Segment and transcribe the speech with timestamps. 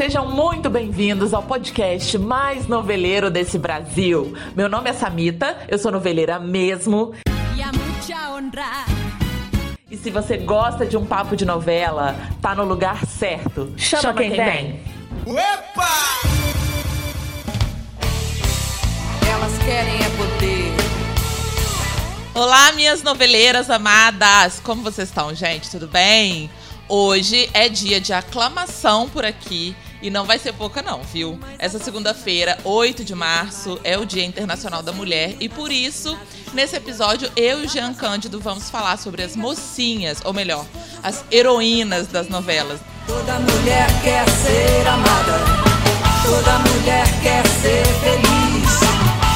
[0.00, 4.34] Sejam muito bem-vindos ao podcast mais noveleiro desse Brasil.
[4.56, 7.14] Meu nome é Samita, eu sou noveleira mesmo.
[9.90, 13.74] E se você gosta de um papo de novela, tá no lugar certo.
[13.76, 14.82] Chama, Chama quem, quem vem.
[15.26, 15.34] vem.
[15.34, 15.88] Opa!
[19.30, 20.72] Elas querem é poder.
[22.34, 24.60] Olá, minhas noveleiras amadas!
[24.60, 25.70] Como vocês estão, gente?
[25.70, 26.50] Tudo bem?
[26.88, 31.38] Hoje é dia de aclamação por aqui e não vai ser pouca, não, viu?
[31.58, 36.18] Essa segunda-feira, 8 de março, é o Dia Internacional da Mulher e por isso,
[36.52, 40.64] nesse episódio, eu e Jean Cândido vamos falar sobre as mocinhas, ou melhor,
[41.02, 42.80] as heroínas das novelas.
[43.06, 45.38] Toda mulher quer ser amada,
[46.22, 48.80] toda mulher quer ser feliz,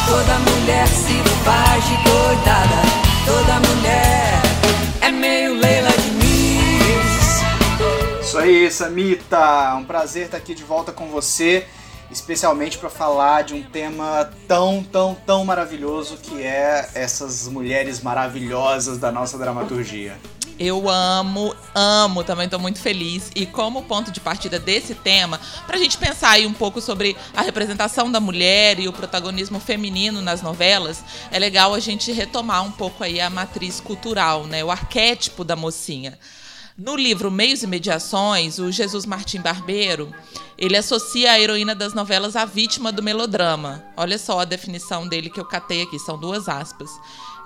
[0.06, 2.82] toda mulher se faz de coitada,
[3.26, 4.42] toda mulher
[5.00, 5.93] é meio Leila
[8.34, 9.76] isso aí, Samita!
[9.76, 11.68] Um prazer estar aqui de volta com você,
[12.10, 18.98] especialmente para falar de um tema tão, tão, tão maravilhoso que é essas mulheres maravilhosas
[18.98, 20.18] da nossa dramaturgia.
[20.58, 23.30] Eu amo, amo, também estou muito feliz.
[23.36, 27.16] E como ponto de partida desse tema, para a gente pensar aí um pouco sobre
[27.36, 32.64] a representação da mulher e o protagonismo feminino nas novelas, é legal a gente retomar
[32.64, 34.64] um pouco aí a matriz cultural, né?
[34.64, 36.18] O arquétipo da mocinha.
[36.76, 40.12] No livro Meios e Mediações, o Jesus Martim Barbeiro,
[40.58, 43.84] ele associa a heroína das novelas à vítima do melodrama.
[43.96, 46.90] Olha só a definição dele que eu catei aqui, são duas aspas.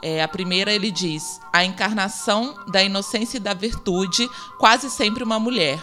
[0.02, 4.26] É, a primeira ele diz: a encarnação da inocência e da virtude,
[4.58, 5.78] quase sempre uma mulher.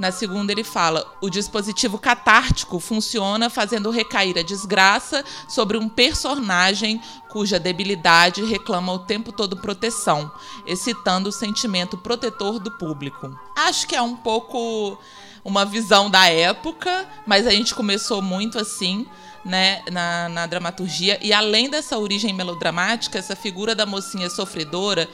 [0.00, 6.98] Na segunda, ele fala: o dispositivo catártico funciona fazendo recair a desgraça sobre um personagem
[7.28, 10.32] cuja debilidade reclama o tempo todo proteção,
[10.66, 13.38] excitando o sentimento protetor do público.
[13.54, 14.98] Acho que é um pouco
[15.44, 19.06] uma visão da época, mas a gente começou muito assim.
[19.42, 25.08] Né, na, na dramaturgia, e além dessa origem melodramática, essa figura da mocinha sofredora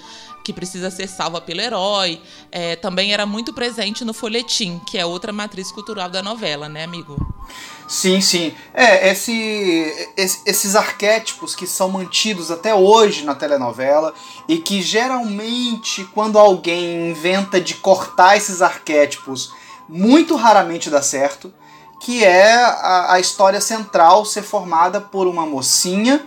[0.46, 5.04] que precisa ser salva pelo herói, é, também era muito presente no folhetim, que é
[5.04, 7.16] outra matriz cultural da novela, né, amigo?
[7.88, 8.54] Sim, sim.
[8.72, 14.14] É, esse, esses arquétipos que são mantidos até hoje na telenovela
[14.46, 19.52] e que geralmente, quando alguém inventa de cortar esses arquétipos,
[19.88, 21.52] muito raramente dá certo,
[22.00, 26.24] que é a, a história central ser formada por uma mocinha,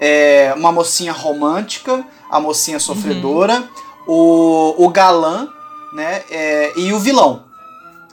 [0.00, 3.68] é, uma mocinha romântica, a mocinha sofredora,
[4.06, 4.14] uhum.
[4.14, 5.48] o, o galã,
[5.92, 6.22] né?
[6.30, 7.44] É, e o vilão.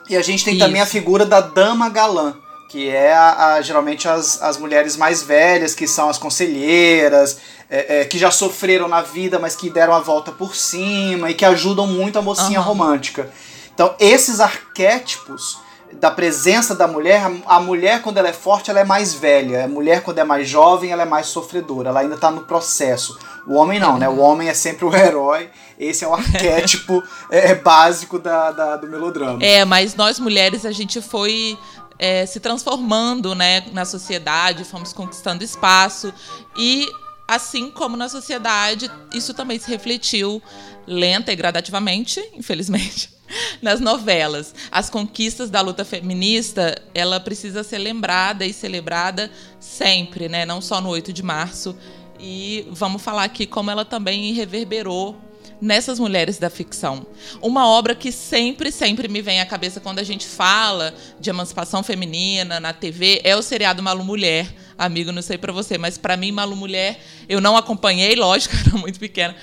[0.09, 0.65] E a gente tem Isso.
[0.65, 2.35] também a figura da dama galã,
[2.69, 7.37] que é a, a, geralmente as, as mulheres mais velhas, que são as conselheiras,
[7.69, 11.33] é, é, que já sofreram na vida, mas que deram a volta por cima e
[11.33, 12.65] que ajudam muito a mocinha uhum.
[12.65, 13.31] romântica.
[13.73, 15.57] Então, esses arquétipos
[15.99, 19.65] da presença da mulher, a mulher quando ela é forte, ela é mais velha.
[19.65, 21.89] A mulher quando é mais jovem, ela é mais sofredora.
[21.89, 23.17] Ela ainda está no processo.
[23.47, 24.07] O homem não, né?
[24.07, 25.49] O homem é sempre o herói.
[25.77, 29.43] Esse é o arquétipo é, básico da, da, do melodrama.
[29.43, 31.57] É, mas nós mulheres, a gente foi
[31.99, 36.13] é, se transformando né, na sociedade, fomos conquistando espaço.
[36.57, 36.89] E
[37.27, 40.41] assim como na sociedade, isso também se refletiu
[40.85, 43.12] lenta e gradativamente, infelizmente,
[43.61, 44.53] nas novelas.
[44.71, 50.45] As conquistas da luta feminista, ela precisa ser lembrada e celebrada sempre, né?
[50.45, 51.75] Não só no 8 de março.
[52.19, 55.19] E vamos falar aqui como ela também reverberou
[55.63, 57.05] nessas mulheres da ficção.
[57.41, 61.81] Uma obra que sempre, sempre me vem à cabeça quando a gente fala de emancipação
[61.81, 64.53] feminina na TV é o seriado Malu Mulher.
[64.77, 68.77] Amigo, não sei para você, mas para mim Malu Mulher eu não acompanhei, lógico, era
[68.77, 69.35] muito pequena,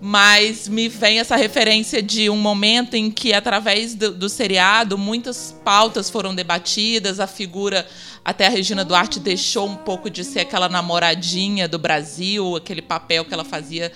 [0.00, 5.54] mas me vem essa referência de um momento em que, através do, do, seriado, muitas
[5.64, 7.86] pautas foram debatidas, a figura,
[8.24, 13.24] até a Regina Duarte deixou um pouco de ser aquela namoradinha do Brasil, aquele papel
[13.24, 13.92] que ela fazia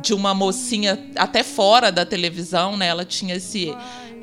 [0.00, 2.88] de uma mocinha até fora da televisão, né?
[2.88, 3.72] Ela tinha esse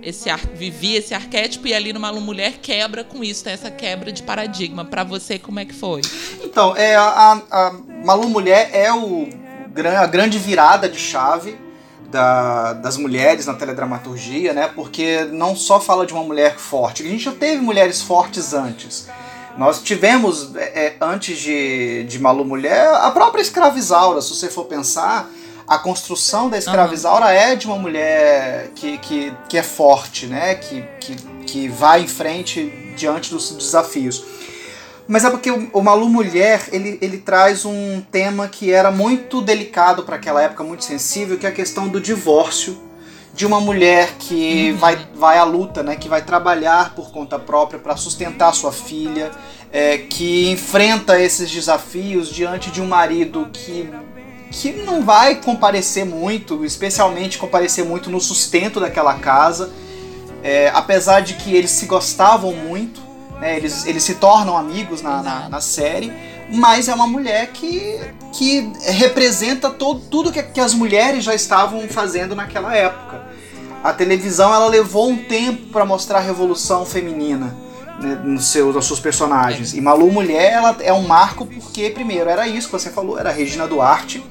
[0.04, 4.12] esse vivia esse arquétipo e ali no Malu Mulher quebra com isso, tem essa quebra
[4.12, 4.84] de paradigma.
[4.84, 6.02] Para você, como é que foi?
[6.44, 7.72] Então, é, a, a
[8.04, 9.30] Malu Mulher é o
[10.00, 11.58] a grande virada de chave
[12.12, 14.70] da, das mulheres na teledramaturgia, né?
[14.74, 19.08] Porque não só fala de uma mulher forte, a gente já teve mulheres fortes antes.
[19.58, 24.66] Nós tivemos, é, é, antes de, de Malu Mulher, a própria escravizaura, se você for
[24.66, 25.30] pensar,
[25.68, 27.32] a construção da escravizaura uhum.
[27.32, 30.56] é de uma mulher que, que, que é forte, né?
[30.56, 31.16] Que, que,
[31.46, 34.24] que vai em frente diante dos desafios.
[35.12, 40.04] Mas é porque o, Malu Mulher, ele, ele traz um tema que era muito delicado
[40.04, 42.82] para aquela época, muito sensível, que é a questão do divórcio
[43.34, 44.78] de uma mulher que uhum.
[44.78, 49.32] vai, vai à luta, né, que vai trabalhar por conta própria para sustentar sua filha,
[49.70, 53.90] é, que enfrenta esses desafios diante de um marido que
[54.50, 59.72] que não vai comparecer muito, especialmente comparecer muito no sustento daquela casa,
[60.42, 63.11] é, apesar de que eles se gostavam muito,
[63.42, 66.14] né, eles, eles se tornam amigos na, na, na série
[66.52, 67.98] mas é uma mulher que,
[68.34, 73.22] que representa todo, tudo que, que as mulheres já estavam fazendo naquela época.
[73.84, 77.56] A televisão ela levou um tempo para mostrar a revolução feminina
[78.00, 79.74] né, nos, seus, nos seus personagens.
[79.74, 83.32] E Malu Mulher ela é um marco porque, primeiro, era isso que você falou, era
[83.32, 84.24] Regina Duarte,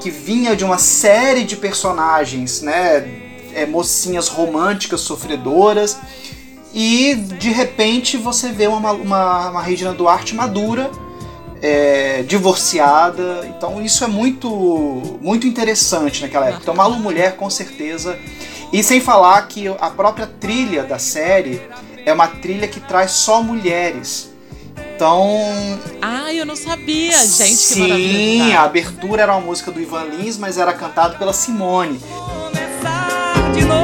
[0.00, 3.08] que vinha de uma série de personagens, né,
[3.54, 5.96] é, mocinhas românticas, sofredoras,
[6.74, 10.90] e de repente você vê uma, uma, uma Regina Duarte madura
[11.62, 13.48] é, divorciada.
[13.56, 14.50] Então isso é muito,
[15.22, 16.62] muito interessante naquela época.
[16.62, 18.18] Então Malu Mulher, com certeza.
[18.72, 21.62] E sem falar que a própria trilha da série
[22.04, 24.32] é uma trilha que traz só mulheres.
[24.96, 25.38] Então.
[26.02, 27.54] Ah, eu não sabia, gente.
[27.54, 32.00] Sim, a abertura era uma música do Ivan Lins, mas era cantada pela Simone.
[32.00, 33.83] Começar de novo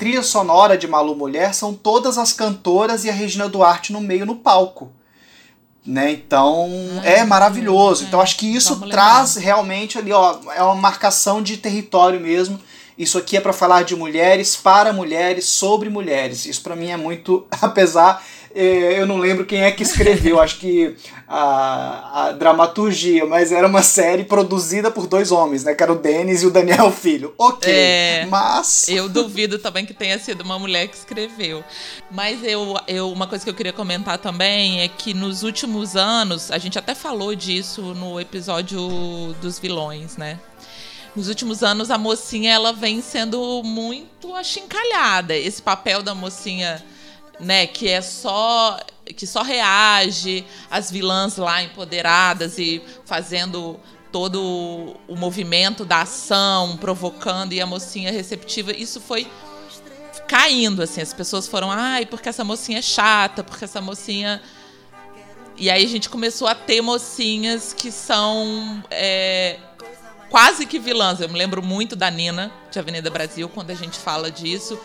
[0.00, 4.24] trilha sonora de Malu Mulher são todas as cantoras e a Regina Duarte no meio
[4.24, 4.90] no palco.
[5.86, 6.12] Né?
[6.12, 6.70] Então
[7.02, 8.04] ah, é maravilhoso.
[8.04, 8.06] É.
[8.06, 9.44] Então acho que isso traz lembrar.
[9.44, 12.58] realmente ali, ó, é uma marcação de território mesmo.
[12.96, 16.46] Isso aqui é para falar de mulheres, para mulheres, sobre mulheres.
[16.46, 18.24] Isso para mim é muito, apesar
[18.54, 20.96] eu não lembro quem é que escreveu, acho que
[21.28, 25.74] a, a, dramaturgia, mas era uma série produzida por dois homens, né?
[25.74, 27.32] Que era o Denis e o Daniel Filho.
[27.38, 28.88] Ok, é, mas.
[28.88, 31.62] Eu duvido também que tenha sido uma mulher que escreveu.
[32.10, 36.50] Mas eu, eu, uma coisa que eu queria comentar também é que nos últimos anos,
[36.50, 38.80] a gente até falou disso no episódio
[39.40, 40.38] dos vilões, né?
[41.14, 45.36] nos últimos anos a mocinha ela vem sendo muito achincalhada.
[45.36, 46.82] Esse papel da mocinha
[47.40, 48.78] né, que é só
[49.16, 53.80] que só reage às vilãs lá empoderadas e fazendo
[54.12, 59.26] todo o movimento da ação, provocando e a mocinha receptiva, isso foi
[60.28, 64.40] caindo assim, as pessoas foram, ai, porque essa mocinha é chata, porque essa mocinha
[65.60, 69.58] e aí a gente começou a ter mocinhas que são é,
[70.30, 71.20] quase que vilãs.
[71.20, 74.80] Eu me lembro muito da Nina de Avenida Brasil quando a gente fala disso,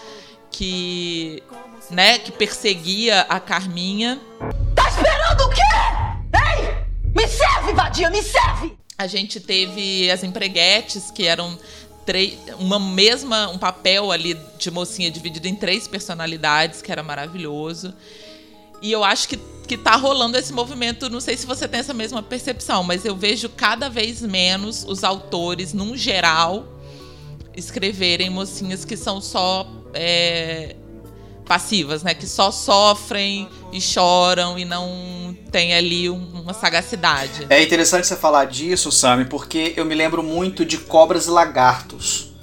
[0.51, 1.41] que
[1.89, 4.19] né, que perseguia a Carminha.
[4.75, 5.61] Tá esperando o quê?
[6.33, 6.85] Ei!
[7.13, 8.77] Me serve, vadia, me serve!
[8.97, 11.57] A gente teve as empreguetes, que eram
[12.59, 17.93] uma mesma um papel ali de mocinha dividido em três personalidades, que era maravilhoso.
[18.81, 19.37] E eu acho que,
[19.67, 23.15] que tá rolando esse movimento, não sei se você tem essa mesma percepção, mas eu
[23.15, 26.67] vejo cada vez menos os autores, num geral,
[27.55, 30.75] escreverem mocinhas que são só é,
[31.45, 32.13] passivas, né?
[32.13, 37.45] Que só sofrem e choram e não tem ali uma sagacidade.
[37.49, 42.33] É interessante você falar disso, Sami, porque eu me lembro muito de Cobras e Lagartos.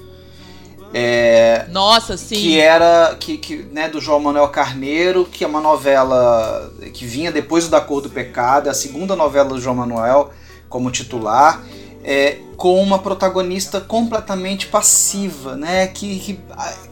[0.94, 2.34] É, Nossa, sim.
[2.34, 7.32] Que era que, que, né, do João Manuel Carneiro, que é uma novela que vinha
[7.32, 10.32] depois do Da Cor do Pecado, é a segunda novela do João Manuel
[10.68, 11.62] como titular
[12.04, 15.86] é, com uma protagonista completamente passiva, né?
[15.86, 16.40] Que, que,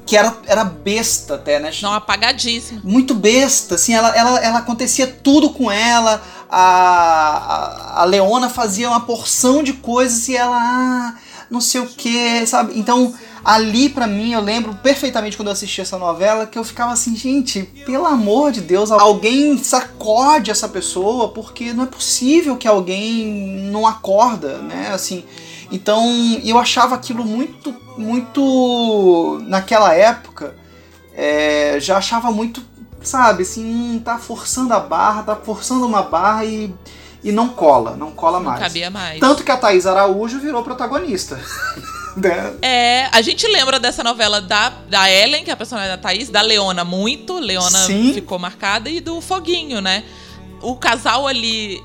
[0.07, 1.71] que era, era besta até, né?
[1.83, 2.81] Não, apagadíssima.
[2.85, 6.23] Muito besta, assim, ela, ela, ela acontecia tudo com ela.
[6.49, 11.15] A, a, a Leona fazia uma porção de coisas e ela, ah,
[11.51, 12.79] não sei o que, sabe?
[12.79, 16.93] Então ali para mim eu lembro perfeitamente quando eu assisti essa novela que eu ficava
[16.93, 22.69] assim, gente, pelo amor de Deus, alguém sacode essa pessoa porque não é possível que
[22.69, 24.91] alguém não acorda, né?
[24.93, 25.25] Assim,
[25.71, 26.05] então
[26.45, 30.55] eu achava aquilo muito, muito naquela época,
[31.15, 32.63] é, já achava muito,
[33.03, 36.73] sabe, assim, hum, tá forçando a barra, tá forçando uma barra e
[37.23, 38.61] e não cola, não cola não mais.
[38.61, 39.21] Cabia mais.
[39.21, 41.39] Tanto que a Thaís Araújo virou protagonista.
[42.29, 42.59] Né?
[42.63, 46.29] É, a gente lembra dessa novela da, da Ellen, que é a personagem da Thaís,
[46.29, 48.13] da Leona muito, Leona Sim.
[48.13, 50.05] ficou marcada, e do Foguinho, né?
[50.63, 51.83] O casal ali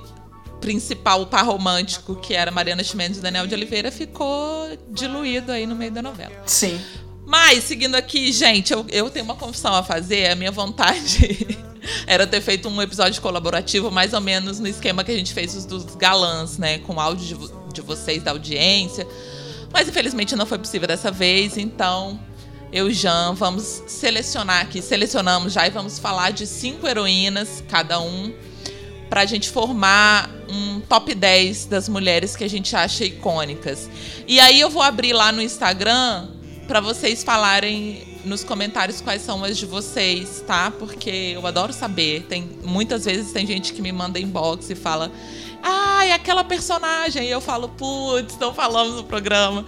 [0.59, 5.67] principal, o par romântico, que era Mariana Chimenez e Daniel de Oliveira, ficou diluído aí
[5.67, 6.33] no meio da novela.
[6.45, 6.79] Sim.
[7.25, 11.57] Mas, seguindo aqui, gente, eu, eu tenho uma confissão a fazer, a minha vontade
[12.05, 15.55] era ter feito um episódio colaborativo, mais ou menos no esquema que a gente fez
[15.55, 16.79] os dos galãs, né?
[16.79, 19.07] Com áudio de, de vocês, da audiência.
[19.75, 22.17] Mas infelizmente não foi possível dessa vez, então
[22.72, 28.00] eu e Jean vamos selecionar aqui, selecionamos já e vamos falar de cinco heroínas, cada
[28.00, 28.34] um,
[29.10, 33.89] para a gente formar um top 10 das mulheres que a gente acha icônicas.
[34.25, 36.29] E aí eu vou abrir lá no Instagram
[36.70, 40.72] para vocês falarem nos comentários quais são as de vocês, tá?
[40.72, 42.25] Porque eu adoro saber.
[42.29, 45.12] Tem muitas vezes tem gente que me manda inbox e fala:
[45.63, 47.27] "Ah, é aquela personagem".
[47.27, 49.65] E eu falo: "Putz, não falamos no programa".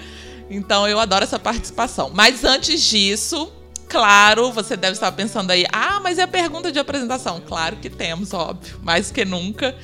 [0.49, 2.11] Então eu adoro essa participação.
[2.13, 3.51] Mas antes disso,
[3.87, 7.41] claro, você deve estar pensando aí: "Ah, mas é a pergunta de apresentação".
[7.45, 9.75] Claro que temos, óbvio, mais que nunca.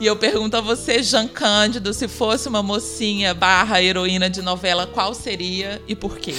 [0.00, 4.86] E eu pergunto a você, Jean Cândido, se fosse uma mocinha barra heroína de novela,
[4.88, 6.34] qual seria e por quê?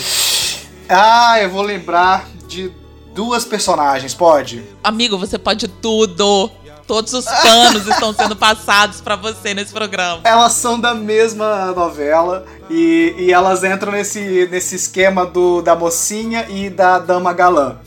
[0.89, 2.69] Ah, eu vou lembrar de
[3.13, 4.62] duas personagens, pode?
[4.83, 6.51] Amigo, você pode tudo.
[6.87, 10.21] Todos os panos estão sendo passados para você nesse programa.
[10.23, 16.45] Elas são da mesma novela e, e elas entram nesse, nesse esquema do, da mocinha
[16.47, 17.77] e da dama galã.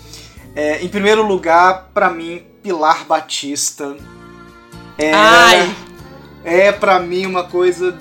[0.55, 3.97] É, em primeiro lugar, para mim, Pilar Batista.
[4.99, 5.77] É, Ai.
[6.45, 7.97] é para mim uma coisa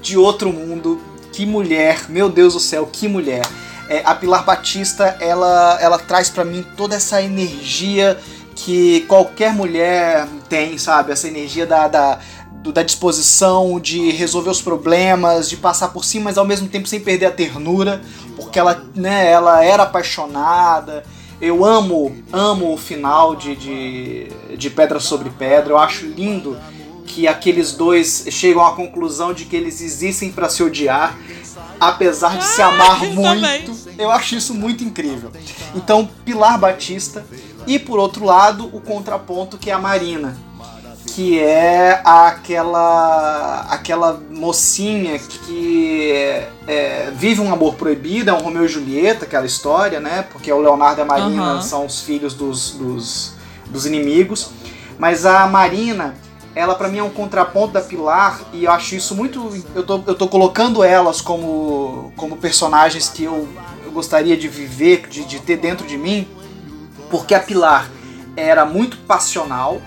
[0.00, 1.02] de outro mundo.
[1.32, 3.44] Que mulher, meu Deus do céu, que mulher.
[3.88, 8.16] É, a Pilar Batista, ela, ela traz para mim toda essa energia
[8.56, 11.12] que qualquer mulher tem, sabe?
[11.12, 12.18] Essa energia da, da,
[12.72, 16.98] da disposição de resolver os problemas, de passar por cima, mas ao mesmo tempo sem
[16.98, 18.00] perder a ternura,
[18.34, 21.04] porque ela, né, ela era apaixonada.
[21.38, 25.74] Eu amo, amo o final de, de, de Pedra sobre Pedra.
[25.74, 26.58] Eu acho lindo
[27.06, 31.16] que aqueles dois chegam à conclusão de que eles existem para se odiar,
[31.78, 33.34] apesar de se amar eu muito.
[33.34, 33.94] também.
[33.98, 35.30] Eu acho isso muito incrível.
[35.74, 37.24] Então, Pilar Batista
[37.66, 40.36] e por outro lado, o contraponto que é a Marina,
[41.06, 46.12] que é aquela aquela mocinha que
[46.68, 50.26] é, vive um amor proibido, é um Romeu e Julieta, aquela história, né?
[50.30, 51.62] Porque o Leonardo e a Marina Aham.
[51.62, 53.32] são os filhos dos, dos,
[53.70, 54.50] dos inimigos.
[54.98, 56.14] Mas a Marina,
[56.54, 59.62] ela pra mim é um contraponto da Pilar e eu acho isso muito.
[59.74, 63.48] Eu tô, eu tô colocando elas como, como personagens que eu,
[63.84, 66.26] eu gostaria de viver, de, de ter dentro de mim,
[67.16, 67.90] porque a Pilar
[68.36, 69.80] era muito passional,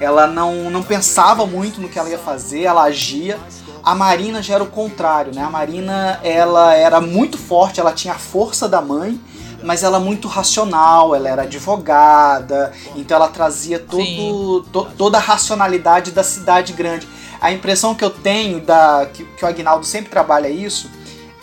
[0.00, 3.38] ela não, não pensava muito no que ela ia fazer, ela agia.
[3.84, 5.44] A Marina já era o contrário, né?
[5.44, 9.20] A Marina ela era muito forte, ela tinha a força da mãe,
[9.62, 16.10] mas ela muito racional, ela era advogada, então ela trazia todo, to- toda a racionalidade
[16.10, 17.06] da cidade grande.
[17.40, 20.90] A impressão que eu tenho da que, que o Agnaldo sempre trabalha isso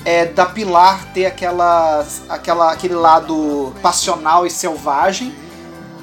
[0.09, 5.35] é da Pilar ter aquela, aquela, aquele lado passional e selvagem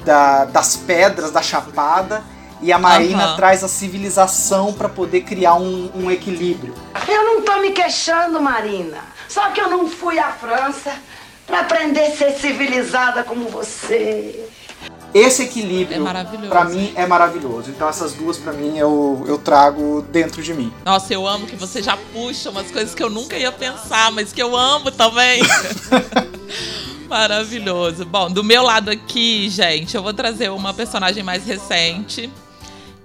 [0.05, 2.23] da- das pedras, da chapada,
[2.61, 3.35] e a Marina Aham.
[3.35, 6.73] traz a civilização para poder criar um, um equilíbrio.
[7.07, 8.99] Eu não tô me queixando, Marina.
[9.27, 10.93] Só que eu não fui à França
[11.45, 14.47] pra aprender a ser civilizada como você.
[15.13, 16.49] Esse É equilíbrio, maravilhoso.
[16.49, 17.69] pra mim, é maravilhoso.
[17.71, 20.71] Então essas duas, pra mim, eu, eu trago dentro de mim.
[20.85, 24.31] Nossa, eu amo que você já puxa umas coisas que eu nunca ia pensar, mas
[24.33, 25.41] que eu amo também.
[27.09, 28.05] Maravilhoso.
[28.05, 32.29] Bom, do meu lado aqui, gente, eu vou trazer uma personagem mais recente,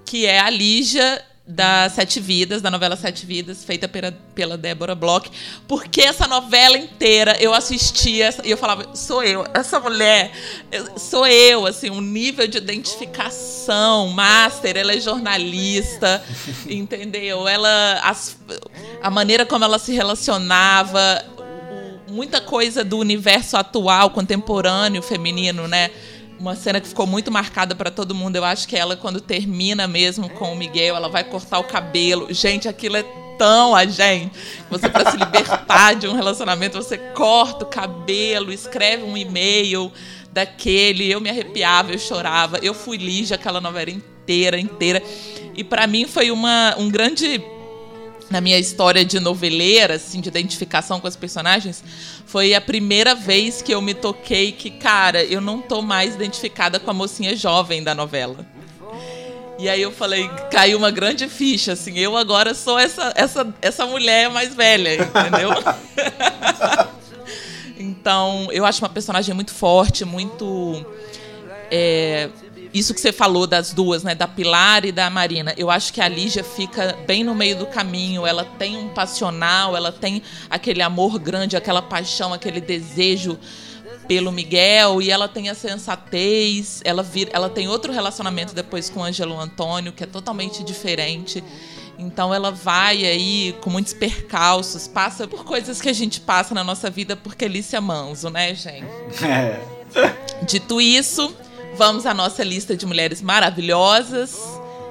[0.05, 4.95] que é a Lígia da Sete Vidas, da novela Sete Vidas, feita pela, pela Débora
[4.95, 5.29] Bloch.
[5.67, 10.31] Porque essa novela inteira eu assistia e eu falava, sou eu, essa mulher,
[10.95, 16.23] sou eu, assim, um nível de identificação master, ela é jornalista,
[16.69, 17.47] entendeu?
[17.47, 18.37] Ela, as-
[19.01, 21.25] a maneira como ela se relacionava,
[22.07, 25.89] muita coisa do universo atual, contemporâneo, feminino, né?
[26.43, 28.35] Uma cena que ficou muito marcada pra todo mundo.
[28.35, 32.33] Eu acho que ela, quando termina mesmo com o Miguel, ela vai cortar o cabelo.
[32.33, 33.05] Gente, aquilo é
[33.37, 34.33] tão a gente.
[34.69, 39.89] Você, pra se libertar de um relacionamento, você corta o cabelo, escreve um e-mail
[40.33, 41.09] daquele.
[41.09, 42.59] Eu me arrepiava, eu chorava.
[42.61, 45.01] Eu fui Lígia aquela novela inteira, inteira.
[45.55, 47.41] E pra mim foi uma, um grande
[48.33, 51.83] na minha história de noveleira, assim, de identificação com os personagens,
[52.25, 56.79] foi a primeira vez que eu me toquei que, cara, eu não tô mais identificada
[56.79, 58.43] com a mocinha jovem da novela.
[59.59, 63.85] E aí eu falei, caiu uma grande ficha, assim, eu agora sou essa, essa, essa
[63.85, 65.51] mulher mais velha, entendeu?
[67.77, 70.83] então, eu acho uma personagem muito forte, muito.
[71.69, 72.31] é,
[72.73, 74.15] isso que você falou das duas, né?
[74.15, 75.53] Da Pilar e da Marina.
[75.57, 78.25] Eu acho que a Lígia fica bem no meio do caminho.
[78.25, 83.37] Ela tem um passional, ela tem aquele amor grande, aquela paixão, aquele desejo
[84.07, 89.03] pelo Miguel e ela tem a sensatez, ela ela tem outro relacionamento depois com o
[89.03, 91.43] Ângelo Antônio, que é totalmente diferente.
[91.97, 96.63] Então ela vai aí com muitos percalços, passa por coisas que a gente passa na
[96.63, 98.85] nossa vida por Kelícia Manso, né, gente?
[99.23, 99.61] É.
[100.45, 101.33] Dito isso,
[101.75, 104.37] vamos à nossa lista de mulheres maravilhosas.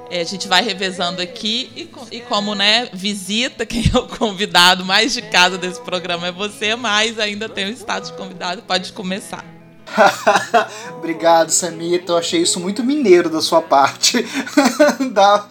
[0.09, 4.85] É, a gente vai revezando aqui e, e, como né, visita, quem é o convidado
[4.85, 8.93] mais de casa desse programa é você, mas ainda tem o status de convidado, pode
[8.93, 9.43] começar.
[10.97, 12.13] Obrigado, Samita.
[12.13, 14.25] Eu achei isso muito mineiro da sua parte.
[15.11, 15.45] da...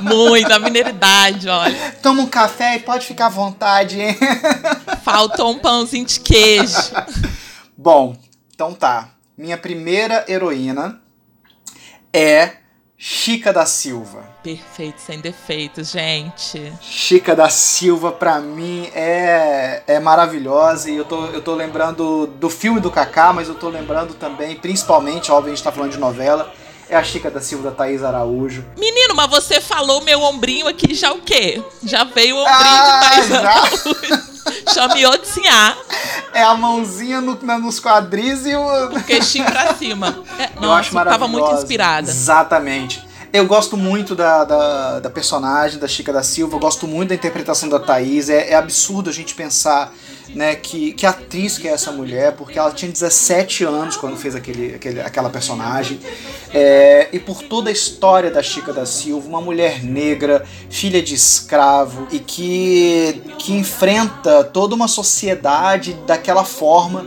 [0.00, 1.96] Muita mineiridade, olha.
[2.02, 4.16] Toma um café e pode ficar à vontade, hein?
[5.02, 6.92] Faltou um pãozinho de queijo.
[7.76, 8.16] Bom,
[8.54, 9.15] então tá.
[9.36, 11.02] Minha primeira heroína
[12.10, 12.56] é
[12.96, 14.26] Chica da Silva.
[14.42, 16.72] Perfeito, sem defeitos, gente.
[16.80, 20.90] Chica da Silva, pra mim, é, é maravilhosa.
[20.90, 24.56] E eu tô, eu tô lembrando do filme do Kaká, mas eu tô lembrando também,
[24.56, 26.50] principalmente, óbvio, a gente tá falando de novela,
[26.88, 28.64] é a Chica da Silva da Thaís Araújo.
[28.78, 31.62] Menino, mas você falou meu ombrinho aqui já o quê?
[31.82, 33.32] Já veio o ombrinho ah, de Thaís?
[33.32, 34.26] Araújo.
[34.72, 35.76] Chameou de sinhar.
[36.32, 38.86] É a mãozinha no, nos quadris e o.
[38.96, 40.22] O queixinho pra cima.
[40.38, 42.08] É, eu nossa, acho tava muito inspirada.
[42.10, 43.06] Exatamente.
[43.32, 47.14] Eu gosto muito da, da, da, personagem, da Chica da Silva, eu gosto muito da
[47.14, 48.30] interpretação da Thaís.
[48.30, 49.92] É, é absurdo a gente pensar
[50.34, 54.34] né, que, que atriz que é essa mulher, porque ela tinha 17 anos quando fez
[54.34, 56.00] aquele, aquele, aquela personagem.
[56.52, 61.14] É, e por toda a história da Chica da Silva, uma mulher negra, filha de
[61.14, 67.06] escravo, e que, que enfrenta toda uma sociedade daquela forma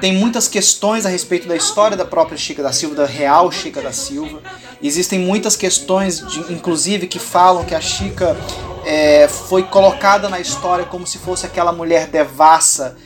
[0.00, 3.80] tem muitas questões a respeito da história da própria Chica da Silva, da real Chica
[3.80, 4.42] da Silva.
[4.82, 8.36] Existem muitas questões, de, inclusive, que falam que a Chica
[8.84, 12.96] é, foi colocada na história como se fosse aquela mulher devassa,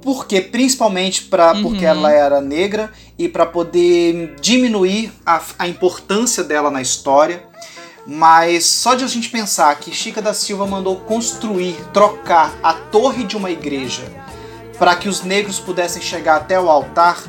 [0.00, 1.62] porque principalmente pra, uhum.
[1.62, 7.44] porque ela era negra e para poder diminuir a, a importância dela na história.
[8.08, 13.24] Mas só de a gente pensar que Chica da Silva mandou construir, trocar a torre
[13.24, 14.04] de uma igreja
[14.78, 17.22] para que os negros pudessem chegar até o altar.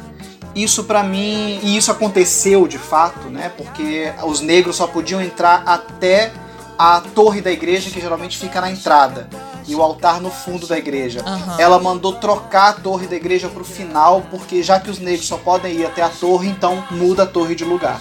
[0.56, 3.52] Isso para mim, e isso aconteceu de fato, né?
[3.56, 6.32] Porque os negros só podiam entrar até
[6.78, 9.28] a torre da igreja, que geralmente fica na entrada,
[9.68, 11.24] e o altar no fundo da igreja.
[11.26, 11.60] Uhum.
[11.60, 15.28] Ela mandou trocar a torre da igreja para o final, porque já que os negros
[15.28, 18.00] só podem ir até a torre, então muda a torre de lugar.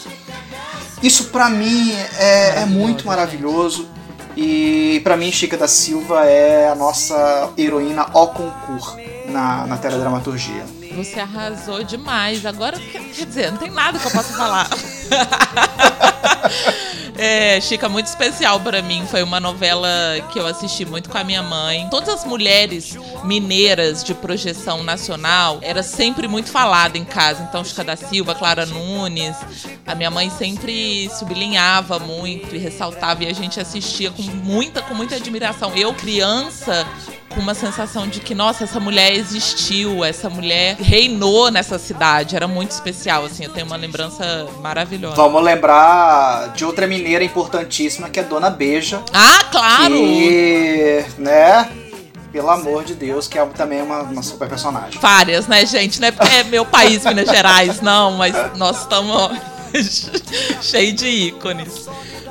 [1.02, 3.86] Isso para mim é, é, muito maravilhoso.
[4.36, 8.96] E para mim, Chica da Silva é a nossa heroína ao concurso
[9.28, 10.66] na, na teledramaturgia.
[10.94, 12.44] Você arrasou demais.
[12.44, 14.68] Agora, quer dizer, não tem nada que eu possa falar.
[17.18, 19.06] é, Chica, muito especial para mim.
[19.06, 19.88] Foi uma novela
[20.32, 21.88] que eu assisti muito com a minha mãe.
[21.90, 27.46] Todas as mulheres mineiras de projeção nacional era sempre muito falada em casa.
[27.48, 29.36] Então, Chica da Silva, Clara Nunes.
[29.86, 34.94] A minha mãe sempre sublinhava muito e ressaltava e a gente assistia com muita, com
[34.94, 35.72] muita admiração.
[35.74, 36.86] Eu, criança,
[37.36, 42.34] com uma sensação de que, nossa, essa mulher existiu, essa mulher reinou nessa cidade.
[42.34, 45.16] Era muito especial, assim, eu tenho uma lembrança maravilhosa.
[45.16, 49.02] Vamos lembrar de outra mineira importantíssima, que é Dona Beija.
[49.12, 49.94] Ah, claro!
[49.94, 51.68] Que, né,
[52.32, 54.98] pelo amor de Deus, que é também uma, uma super personagem.
[54.98, 56.00] Várias, né, gente?
[56.00, 59.38] Não é porque é meu país, Minas Gerais, não, mas nós estamos
[60.62, 61.86] cheio de ícones.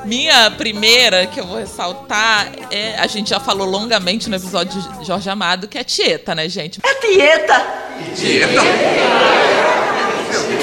[0.05, 2.95] Minha primeira que eu vou ressaltar é.
[2.99, 6.79] A gente já falou longamente no episódio de Jorge Amado, que é Tieta, né, gente?
[6.83, 7.65] É Tieta!
[8.15, 8.61] Tieta!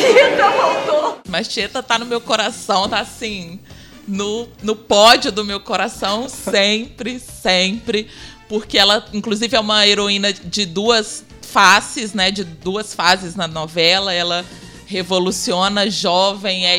[0.01, 1.21] Tieta voltou!
[1.29, 3.59] Mas Tieta tá no meu coração, tá assim.
[4.07, 8.09] No, no pódio do meu coração, sempre, sempre.
[8.49, 12.31] Porque ela, inclusive, é uma heroína de duas faces, né?
[12.31, 14.13] De duas fases na novela.
[14.13, 14.45] Ela
[14.87, 16.79] revoluciona jovem, é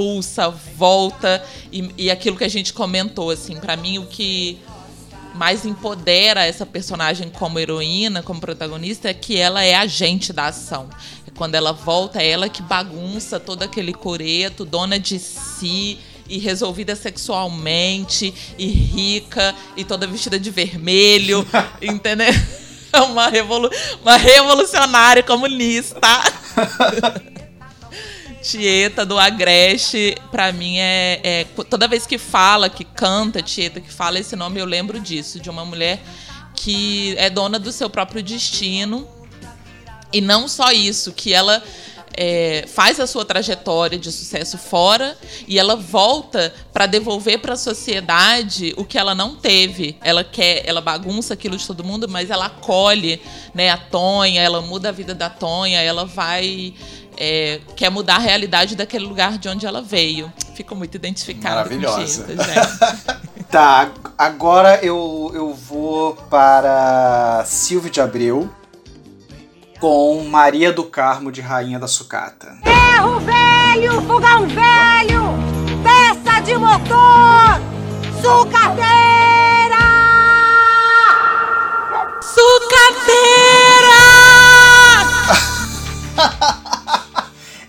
[0.00, 4.58] expulsa, volta e, e aquilo que a gente comentou, assim, para mim o que
[5.34, 10.88] mais empodera essa personagem como heroína, como protagonista, é que ela é agente da ação.
[11.26, 16.38] É quando ela volta, é ela que bagunça todo aquele coreto, dona de si e
[16.38, 21.46] resolvida sexualmente e rica e toda vestida de vermelho,
[21.80, 22.32] entendeu?
[22.92, 23.70] É uma, revolu
[24.02, 26.00] uma revolucionária comunista.
[28.42, 33.92] Tieta do Agreste, pra mim é, é, Toda vez que fala, que canta Tieta, que
[33.92, 36.02] fala esse nome, eu lembro disso, de uma mulher
[36.54, 39.06] que é dona do seu próprio destino.
[40.12, 41.62] E não só isso, que ela
[42.16, 47.56] é, faz a sua trajetória de sucesso fora e ela volta para devolver para a
[47.56, 49.96] sociedade o que ela não teve.
[50.02, 53.22] Ela quer, ela bagunça aquilo de todo mundo, mas ela acolhe,
[53.54, 56.74] né, a Tonha, ela muda a vida da Tonha, ela vai
[57.22, 60.32] é, quer mudar a realidade daquele lugar de onde ela veio.
[60.54, 62.24] Fico muito identificada Maravilhosa.
[62.24, 63.44] com gente.
[63.52, 68.48] tá, agora eu, eu vou para Silvio de Abreu
[69.78, 72.56] com Maria do Carmo de Rainha da Sucata.
[72.64, 75.34] Ferro velho, fogão velho,
[75.82, 77.60] peça de motor,
[78.22, 78.80] sucateira!
[82.22, 83.20] Sucateira!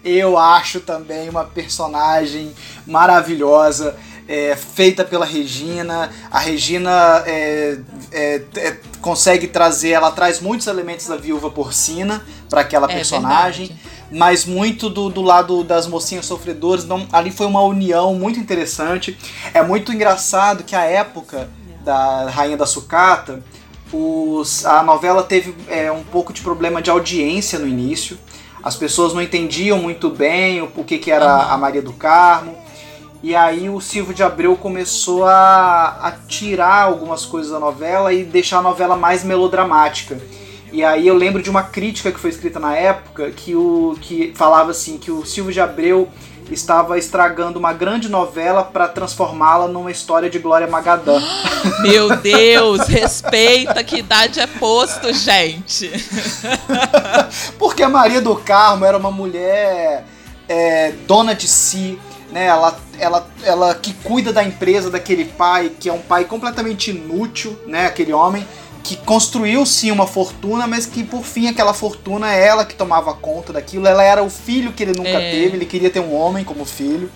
[0.04, 2.54] eu acho também uma personagem
[2.86, 3.96] maravilhosa.
[4.28, 6.10] É, feita pela Regina.
[6.30, 7.80] A Regina é,
[8.12, 13.68] é, é consegue trazer, ela traz muitos elementos da viúva porcina para aquela é personagem,
[13.68, 13.90] verdade.
[14.12, 16.86] mas muito do, do lado das mocinhas sofredoras.
[16.86, 19.18] Então, ali foi uma união muito interessante.
[19.54, 21.50] É muito engraçado que a época
[21.84, 23.44] da Rainha da Sucata,
[23.92, 28.18] os, a novela teve é, um pouco de problema de audiência no início.
[28.64, 32.56] As pessoas não entendiam muito bem o, que, que era a Maria do Carmo.
[33.24, 38.24] E aí o Silvio de Abreu começou a, a tirar algumas coisas da novela e
[38.24, 40.20] deixar a novela mais melodramática.
[40.72, 44.32] E aí eu lembro de uma crítica que foi escrita na época que, o, que
[44.36, 46.08] falava assim que o Silvio de Abreu
[46.50, 51.22] estava estragando uma grande novela para transformá-la numa história de Glória Magadã.
[51.82, 55.92] Meu Deus, respeita que idade é posto, gente.
[57.60, 60.06] Porque a Maria do Carmo era uma mulher
[60.48, 62.00] é, dona de si,
[62.32, 62.46] né?
[62.46, 67.58] Ela, ela, ela que cuida da empresa daquele pai, que é um pai completamente inútil,
[67.68, 67.88] né?
[67.88, 68.46] Aquele homem
[68.84, 73.14] que construiu sim uma fortuna, mas que por fim aquela fortuna é ela que tomava
[73.14, 73.88] conta daquilo.
[73.88, 75.32] Ela era o filho que ele nunca é.
[75.32, 77.12] teve, ele queria ter um homem como filho.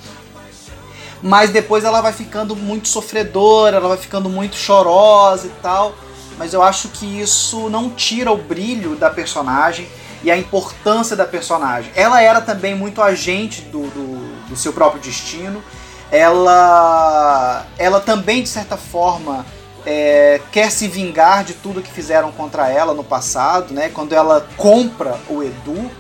[1.21, 5.95] Mas depois ela vai ficando muito sofredora, ela vai ficando muito chorosa e tal.
[6.37, 9.87] Mas eu acho que isso não tira o brilho da personagem
[10.23, 11.91] e a importância da personagem.
[11.95, 15.63] Ela era também muito agente do, do, do seu próprio destino.
[16.11, 19.45] Ela, ela também, de certa forma,
[19.85, 23.89] é, quer se vingar de tudo que fizeram contra ela no passado, né?
[23.89, 25.91] Quando ela compra o Edu,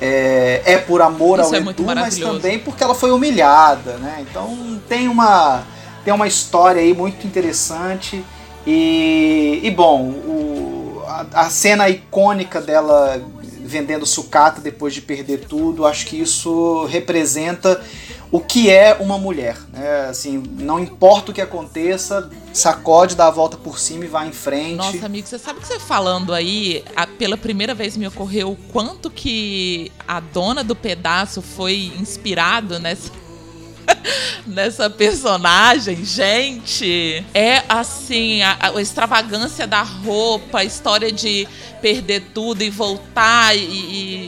[0.00, 4.24] é, é por amor Isso ao é Edu, mas também porque ela foi humilhada, né?
[4.28, 5.62] Então tem uma
[6.04, 8.24] tem uma história aí muito interessante
[8.66, 13.20] e, e bom, o, a, a cena icônica dela
[13.66, 17.80] vendendo sucata depois de perder tudo, acho que isso representa
[18.30, 19.56] o que é uma mulher.
[19.72, 20.06] Né?
[20.08, 24.32] Assim, não importa o que aconteça, sacode, dá a volta por cima e vai em
[24.32, 24.76] frente.
[24.76, 28.56] Nossa, amigo, você sabe que você falando aí, a, pela primeira vez me ocorreu o
[28.56, 33.10] quanto que a dona do pedaço foi inspirado nessa
[34.46, 41.46] nessa personagem, gente, é assim, a, a, extravagância da roupa, a história de
[41.80, 43.60] perder tudo e voltar e,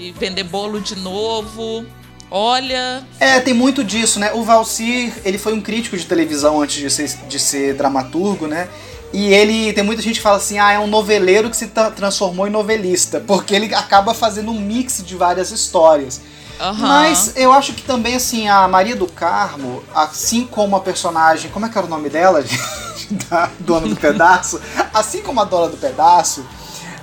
[0.08, 1.84] e vender bolo de novo.
[2.30, 3.02] Olha.
[3.18, 4.32] É, tem muito disso, né?
[4.32, 8.68] O Valsir, ele foi um crítico de televisão antes de ser, de ser dramaturgo, né?
[9.12, 12.46] E ele, tem muita gente que fala assim, ah, é um noveleiro que se transformou
[12.46, 16.20] em novelista, porque ele acaba fazendo um mix de várias histórias.
[16.60, 16.74] Uhum.
[16.74, 21.64] Mas eu acho que também, assim, a Maria do Carmo, assim como a personagem, como
[21.64, 22.44] é que era o nome dela?
[23.30, 24.60] da dona do pedaço,
[24.92, 26.44] assim como a dona do pedaço.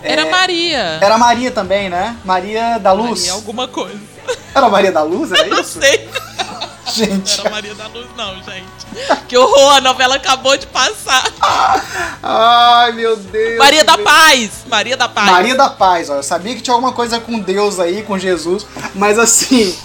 [0.03, 0.99] Era é, Maria.
[1.01, 2.15] Era Maria também, né?
[2.23, 3.21] Maria da Luz.
[3.21, 4.14] Maria alguma coisa.
[4.55, 5.79] Era Maria da Luz, era isso?
[5.79, 6.09] Não sei.
[6.93, 7.37] Gente.
[7.37, 9.25] Não era Maria da Luz, não, gente.
[9.27, 11.29] Que horror, a novela acabou de passar.
[12.23, 13.57] Ai, meu Deus.
[13.57, 14.07] Maria da Deus.
[14.09, 14.51] Paz.
[14.67, 15.29] Maria da Paz.
[15.29, 16.15] Maria da Paz, ó.
[16.15, 18.65] Eu sabia que tinha alguma coisa com Deus aí, com Jesus.
[18.93, 19.77] Mas assim.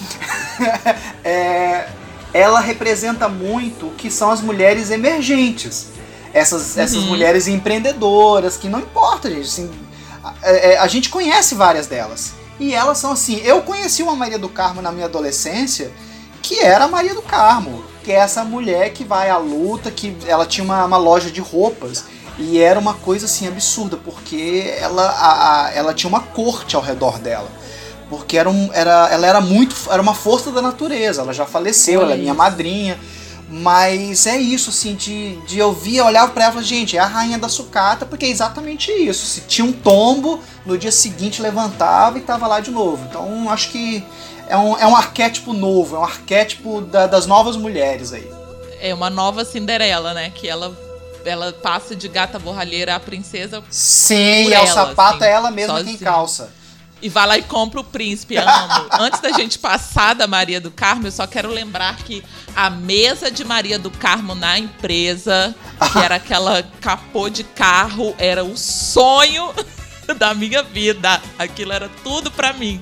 [1.24, 1.88] é,
[2.32, 5.88] ela representa muito o que são as mulheres emergentes.
[6.32, 6.82] Essas, uhum.
[6.82, 9.48] essas mulheres empreendedoras, que não importa, gente.
[9.48, 9.70] Assim,
[10.22, 12.34] a, é, a, a gente conhece várias delas.
[12.60, 13.40] E elas são assim.
[13.42, 15.90] Eu conheci uma Maria do Carmo na minha adolescência,
[16.42, 20.14] que era a Maria do Carmo, que é essa mulher que vai à luta, que
[20.26, 22.04] ela tinha uma, uma loja de roupas.
[22.38, 26.82] E era uma coisa assim absurda, porque ela, a, a, ela tinha uma corte ao
[26.82, 27.48] redor dela.
[28.10, 29.74] Porque era, um, era, ela era muito.
[29.90, 31.22] Era uma força da natureza.
[31.22, 32.98] Ela já faleceu, ela é minha madrinha.
[33.50, 37.00] Mas é isso, assim, de, de eu via, olhava pra ela e falava, gente, é
[37.00, 39.26] a rainha da sucata, porque é exatamente isso.
[39.26, 43.04] Se tinha um tombo, no dia seguinte levantava e tava lá de novo.
[43.10, 44.04] Então acho que
[44.48, 48.30] é um, é um arquétipo novo, é um arquétipo da, das novas mulheres aí.
[48.80, 50.30] É uma nova Cinderela, né?
[50.30, 50.72] Que ela
[51.24, 53.62] ela passa de gata borralheira a princesa.
[53.68, 55.98] Sim, é o sapato assim, é ela mesma sozinha.
[55.98, 56.50] quem calça.
[57.02, 58.88] E vai lá e compra o príncipe, amo.
[59.00, 62.22] Antes da gente passar da Maria do Carmo, eu só quero lembrar que
[62.54, 65.54] a mesa de Maria do Carmo na empresa,
[65.92, 69.52] que era aquela capô de carro, era o sonho
[70.18, 71.20] da minha vida.
[71.38, 72.80] Aquilo era tudo para mim.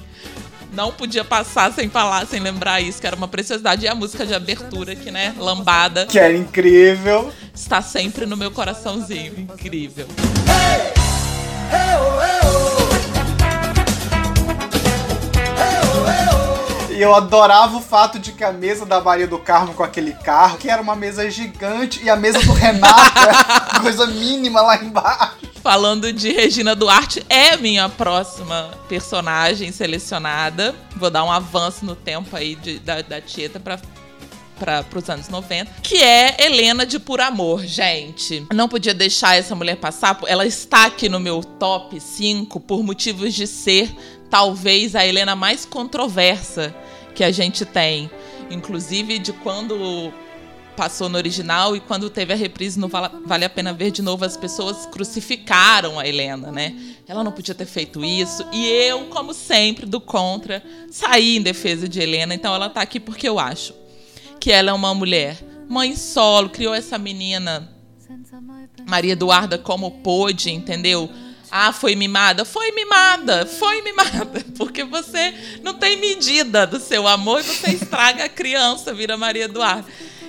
[0.73, 3.85] Não podia passar sem falar, sem lembrar isso, que era uma preciosidade.
[3.85, 5.35] E a música de abertura, que, né?
[5.39, 6.07] Lambada.
[6.07, 7.33] Que era incrível.
[7.55, 9.33] Está sempre no meu coraçãozinho.
[9.39, 10.07] Incrível.
[10.47, 10.93] Hey!
[11.71, 12.68] Hey, oh, hey, oh.
[16.99, 20.15] E eu adorava o fato de que a mesa da Maria do Carmo com aquele
[20.15, 24.83] carro, que era uma mesa gigante, e a mesa do Renato era coisa mínima lá
[24.83, 25.37] embaixo.
[25.63, 30.75] Falando de Regina Duarte, é minha próxima personagem selecionada.
[30.97, 33.79] Vou dar um avanço no tempo aí de, da, da Tieta pra
[34.59, 38.45] para os anos 90, que é Helena de Por Amor, gente.
[38.53, 43.33] Não podia deixar essa mulher passar, ela está aqui no meu top 5 por motivos
[43.35, 43.95] de ser
[44.31, 46.75] talvez a Helena mais controversa
[47.15, 48.11] que a gente tem,
[48.51, 50.13] inclusive de quando
[50.77, 54.25] passou no original e quando teve a reprise no Vale a Pena Ver de novo,
[54.25, 56.77] as pessoas crucificaram a Helena, né?
[57.09, 58.47] Ela não podia ter feito isso.
[58.53, 62.33] E eu, como sempre, do contra, saí em defesa de Helena.
[62.33, 63.75] Então ela tá aqui porque eu acho
[64.39, 65.37] que ela é uma mulher
[65.69, 67.69] mãe solo, criou essa menina
[68.87, 71.11] Maria Eduarda como pôde, entendeu?
[71.51, 72.45] Ah, foi mimada?
[72.45, 74.45] Foi mimada, foi mimada.
[74.57, 79.45] Porque você não tem medida do seu amor e você estraga a criança, vira Maria
[79.45, 79.87] Eduarda.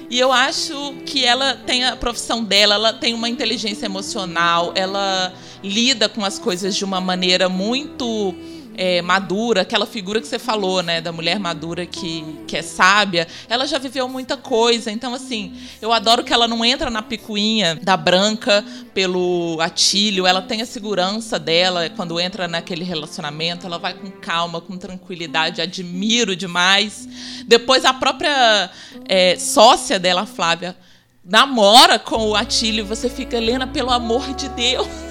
[0.09, 5.33] E eu acho que ela tem a profissão dela, ela tem uma inteligência emocional, ela
[5.63, 8.33] lida com as coisas de uma maneira muito
[8.81, 13.27] é, madura, aquela figura que você falou, né, da mulher madura que, que é sábia,
[13.49, 14.89] ela já viveu muita coisa.
[14.89, 18.63] Então, assim, eu adoro que ela não entra na picuinha da branca
[18.93, 21.89] pelo atilho, ela tem a segurança dela.
[21.89, 27.05] Quando entra naquele relacionamento, ela vai com calma, com tranquilidade, admiro demais.
[27.45, 28.71] Depois, a própria
[29.09, 30.73] é, sócia dela, Flávia,
[31.21, 35.08] namora com o Atílio, você fica, Helena, pelo amor de Deus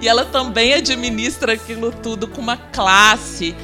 [0.00, 3.54] e ela também administra aquilo tudo com uma classe.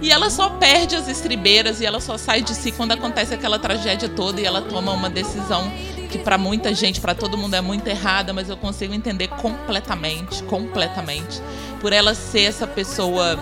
[0.00, 3.58] E ela só perde as estribeiras e ela só sai de si quando acontece aquela
[3.58, 5.72] tragédia toda e ela toma uma decisão
[6.10, 10.42] que para muita gente, para todo mundo é muito errada, mas eu consigo entender completamente,
[10.44, 11.40] completamente.
[11.80, 13.38] Por ela ser essa pessoa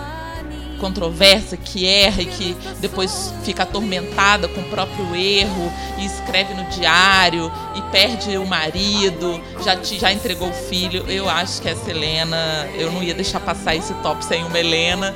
[0.75, 6.63] controversa, que erra e que depois fica atormentada com o próprio erro e escreve no
[6.65, 11.05] diário e perde o marido, já, te, já entregou o filho.
[11.09, 15.15] Eu acho que essa Helena, eu não ia deixar passar esse top sem uma Helena.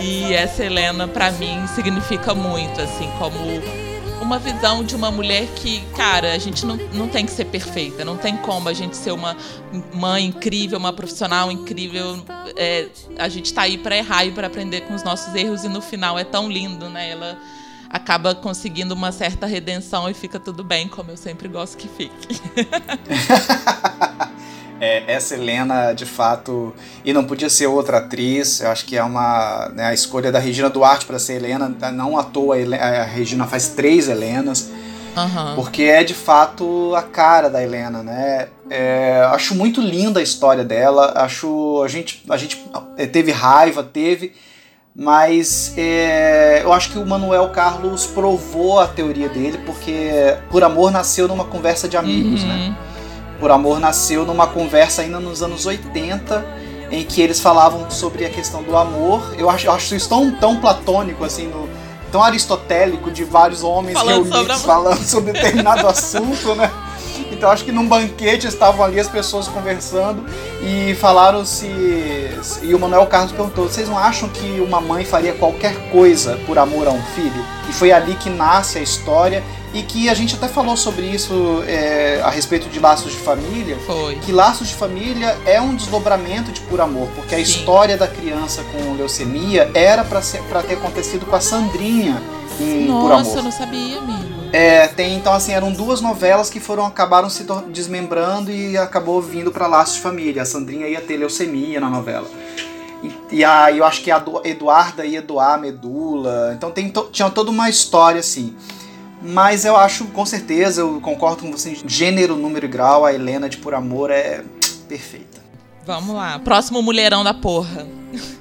[0.00, 3.87] E essa Helena, para mim, significa muito, assim, como
[4.20, 8.04] uma visão de uma mulher que, cara, a gente não, não tem que ser perfeita,
[8.04, 9.36] não tem como a gente ser uma
[9.94, 12.22] mãe incrível, uma profissional incrível.
[12.56, 15.68] É, a gente tá aí para errar e para aprender com os nossos erros e
[15.68, 17.10] no final é tão lindo, né?
[17.10, 17.38] Ela
[17.90, 22.38] acaba conseguindo uma certa redenção e fica tudo bem, como eu sempre gosto que fique.
[24.80, 26.72] É, essa Helena, de fato,
[27.04, 28.60] e não podia ser outra atriz.
[28.60, 31.68] Eu acho que é uma né, a escolha da Regina Duarte para ser Helena.
[31.92, 34.70] Não à toa a Regina faz três Helenas,
[35.16, 35.54] uhum.
[35.56, 38.48] porque é de fato a cara da Helena, né?
[38.70, 41.12] É, acho muito linda a história dela.
[41.16, 42.64] Acho a gente a gente
[42.96, 44.32] é, teve raiva, teve,
[44.94, 50.90] mas é, eu acho que o Manuel Carlos provou a teoria dele, porque Por Amor
[50.90, 52.54] nasceu numa conversa de amigos, né?
[52.54, 52.68] uhum.
[52.70, 52.76] né?
[53.38, 56.44] Por Amor nasceu numa conversa ainda nos anos 80,
[56.90, 59.34] em que eles falavam sobre a questão do amor.
[59.38, 61.68] Eu acho, eu acho isso tão, tão platônico, assim, no,
[62.10, 66.70] tão aristotélico, de vários homens falando reunidos sobre falando sobre determinado assunto, né?
[67.30, 70.24] Então acho que num banquete estavam ali as pessoas conversando
[70.62, 71.66] e falaram se.
[72.62, 76.58] E o Manuel Carlos perguntou: vocês não acham que uma mãe faria qualquer coisa por
[76.58, 77.44] amor a um filho?
[77.68, 79.42] E foi ali que nasce a história
[79.78, 83.78] e que a gente até falou sobre isso é, a respeito de Laços de Família.
[83.86, 84.16] Foi.
[84.16, 87.44] Que Laços de Família é um desdobramento de Por Amor, porque a Sim.
[87.44, 90.20] história da criança com leucemia era para
[90.62, 92.20] ter acontecido com a Sandrinha
[92.60, 93.24] em Nossa, Por Amor.
[93.24, 94.38] Nossa, eu não sabia, amigo.
[94.52, 99.52] É, tem então assim, eram duas novelas que foram acabaram se desmembrando e acabou vindo
[99.52, 100.42] para Laços de Família.
[100.42, 102.26] A Sandrinha ia ter leucemia na novela.
[103.00, 106.52] E, e a, eu acho que a Eduarda ia doar medula.
[106.56, 108.56] Então tem to, tinha toda uma história assim.
[109.20, 113.48] Mas eu acho, com certeza, eu concordo com você, gênero, número e grau, a Helena
[113.48, 114.44] de Por Amor é
[114.88, 115.38] perfeita.
[115.84, 116.38] Vamos lá.
[116.38, 117.86] Próximo mulherão da porra.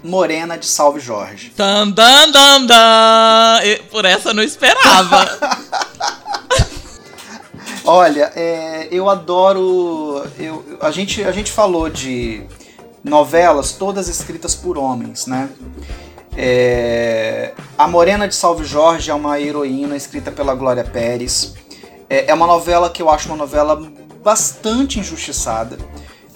[0.04, 1.54] Morena de Salve Jorge.
[1.56, 3.60] Dan, dan, dan, dan.
[3.90, 5.26] Por essa eu não esperava.
[7.86, 10.26] Olha, é, eu adoro.
[10.38, 12.44] Eu, a, gente, a gente falou de
[13.02, 15.50] novelas todas escritas por homens, né?
[16.40, 21.56] É, a Morena de Salve Jorge é uma heroína escrita pela Glória Pérez.
[22.08, 23.82] É, é uma novela que eu acho uma novela
[24.24, 25.80] bastante injustiçada.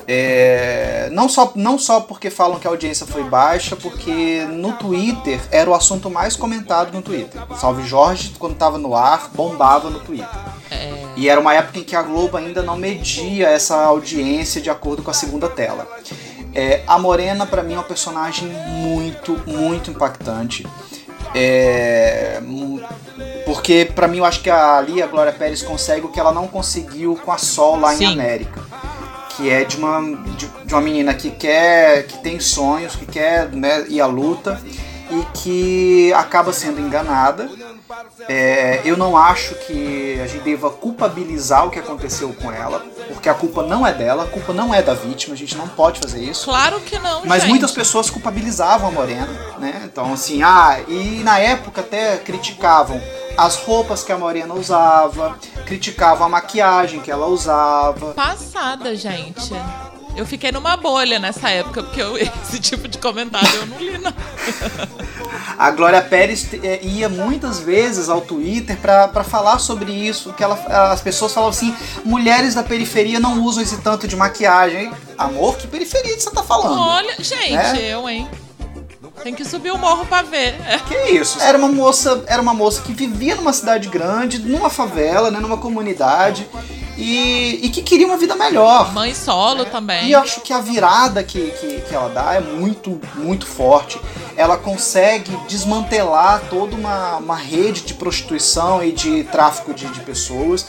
[0.08, 5.40] É, não, só, não só porque falam que a audiência foi baixa, porque no Twitter
[5.52, 7.40] era o assunto mais comentado no Twitter.
[7.56, 10.28] Salve Jorge, quando estava no ar, bombava no Twitter.
[10.72, 10.94] É.
[11.16, 15.04] E era uma época em que a Globo ainda não media essa audiência de acordo
[15.04, 15.88] com a segunda tela.
[16.54, 20.68] É, a Morena, para mim, é um personagem muito, muito impactante.
[21.34, 22.42] É,
[23.46, 26.46] porque para mim eu acho que ali a Glória Pérez consegue o que ela não
[26.46, 28.04] conseguiu com a Sol lá Sim.
[28.04, 28.62] em América
[29.42, 30.02] que é de uma,
[30.36, 34.62] de, de, uma menina que quer, que tem sonhos, que quer né, ir à luta
[35.10, 37.50] e que acaba sendo enganada.
[38.28, 43.30] É, eu não acho que a gente deva culpabilizar o que aconteceu com ela, porque
[43.30, 46.00] a culpa não é dela, a culpa não é da vítima, a gente não pode
[46.00, 46.46] fazer isso.
[46.46, 47.26] Claro que não.
[47.26, 47.50] Mas gente.
[47.50, 49.82] muitas pessoas culpabilizavam a Morena, né?
[49.86, 53.02] Então, assim, ah, e na época até criticavam
[53.38, 58.14] as roupas que a Morena usava, criticavam a maquiagem que ela usava.
[58.14, 59.54] Passada, gente.
[60.16, 63.98] Eu fiquei numa bolha nessa época, porque eu, esse tipo de comentário eu não li,
[63.98, 64.14] não.
[65.58, 70.56] A Glória Pérez é, ia muitas vezes ao Twitter para falar sobre isso, que ela,
[70.92, 74.92] as pessoas falavam assim, mulheres da periferia não usam esse tanto de maquiagem.
[75.18, 76.80] Amor, que periferia que você tá falando?
[76.80, 77.80] Olha, gente, né?
[77.80, 78.28] eu, hein?
[79.24, 80.56] Tem que subir o morro pra ver.
[80.88, 81.40] Que isso?
[81.42, 85.58] Era uma moça, era uma moça que vivia numa cidade grande, numa favela, né, numa
[85.58, 86.48] comunidade.
[87.02, 88.94] E, e que queria uma vida melhor.
[88.94, 90.06] Mãe solo também.
[90.06, 94.00] E eu acho que a virada que, que, que ela dá é muito, muito forte.
[94.38, 100.68] Ela consegue desmantelar toda uma, uma rede de prostituição e de tráfico de, de pessoas.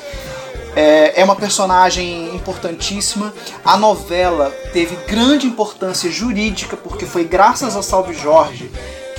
[0.75, 3.35] É, é uma personagem importantíssima.
[3.63, 8.71] A novela teve grande importância jurídica, porque foi graças a Salve Jorge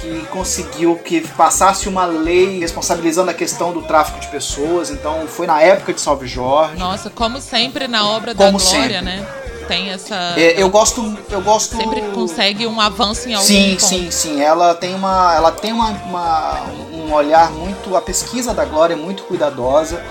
[0.04, 4.90] que conseguiu que passasse uma lei responsabilizando a questão do tráfico de pessoas.
[4.90, 6.78] Então foi na época de Salve Jorge.
[6.78, 9.02] Nossa, como sempre na obra como da Glória, sempre.
[9.02, 9.28] né?
[9.68, 10.34] Tem essa.
[10.36, 11.78] É, eu gosto, eu gosto.
[11.78, 13.84] Sempre consegue um avanço em algum Sim, ponto.
[13.86, 14.42] sim, sim.
[14.42, 18.98] Ela tem uma, ela tem uma, uma, um olhar muito, a pesquisa da Glória é
[18.98, 20.04] muito cuidadosa.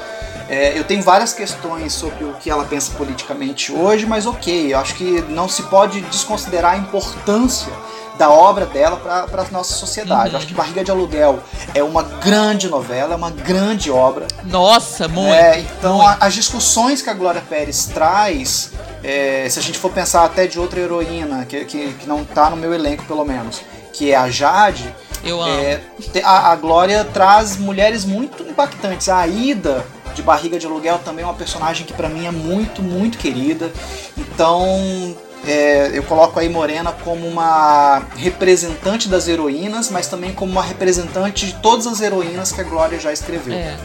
[0.48, 4.78] É, eu tenho várias questões sobre o que ela pensa politicamente hoje, mas ok, eu
[4.78, 7.72] acho que não se pode desconsiderar a importância
[8.18, 10.30] da obra dela para a nossa sociedade.
[10.30, 10.36] Uhum.
[10.36, 11.40] Acho que Barriga de Aluguel
[11.74, 14.26] é uma grande novela, é uma grande obra.
[14.44, 15.34] Nossa, muito.
[15.34, 16.16] É, então muito.
[16.20, 18.72] As discussões que a Glória Pérez traz,
[19.02, 22.50] é, se a gente for pensar até de outra heroína, que, que, que não está
[22.50, 24.94] no meu elenco pelo menos, que é a Jade.
[25.24, 25.60] Eu amo.
[25.60, 25.80] É,
[26.24, 29.08] a, a Glória traz mulheres muito impactantes.
[29.08, 32.82] A Ida de Barriga de Aluguel também é uma personagem que para mim é muito,
[32.82, 33.72] muito querida.
[34.16, 35.16] Então,
[35.46, 41.46] é, eu coloco aí Morena como uma representante das heroínas, mas também como uma representante
[41.46, 43.54] de todas as heroínas que a Glória já escreveu.
[43.54, 43.76] É.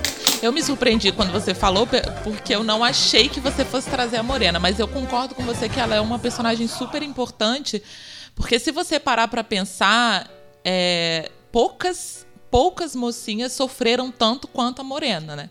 [0.42, 1.88] Eu me surpreendi quando você falou,
[2.24, 5.68] porque eu não achei que você fosse trazer a Morena, mas eu concordo com você
[5.68, 7.82] que ela é uma personagem super importante,
[8.36, 10.30] porque se você parar para pensar,
[10.64, 15.50] é, poucas poucas mocinhas sofreram tanto quanto a Morena, né?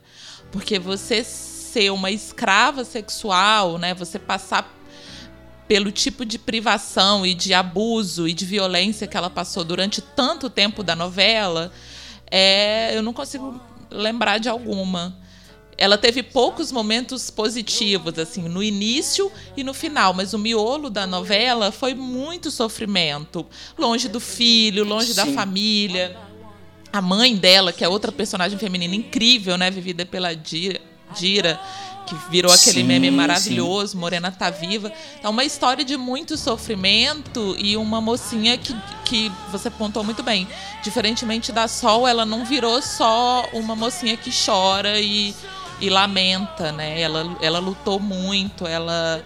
[0.51, 3.93] Porque você ser uma escrava sexual, né?
[3.95, 4.76] Você passar
[5.69, 10.49] pelo tipo de privação e de abuso e de violência que ela passou durante tanto
[10.49, 11.73] tempo da novela,
[12.31, 15.17] é, eu não consigo lembrar de alguma.
[15.79, 21.07] Ela teve poucos momentos positivos, assim, no início e no final, mas o miolo da
[21.07, 23.45] novela foi muito sofrimento.
[23.77, 25.15] Longe do filho, longe Sim.
[25.15, 26.17] da família.
[26.91, 29.71] A mãe dela, que é outra personagem feminina incrível, né?
[29.71, 30.81] Vivida pela Dira,
[31.15, 31.61] Dira
[32.07, 33.99] que virou aquele sim, meme maravilhoso, sim.
[33.99, 34.93] Morena tá viva.
[35.23, 40.47] É uma história de muito sofrimento e uma mocinha que, que você pontou muito bem.
[40.83, 45.35] Diferentemente da Sol, ela não virou só uma mocinha que chora e,
[45.81, 47.01] e lamenta, né?
[47.01, 49.23] Ela, ela lutou muito, ela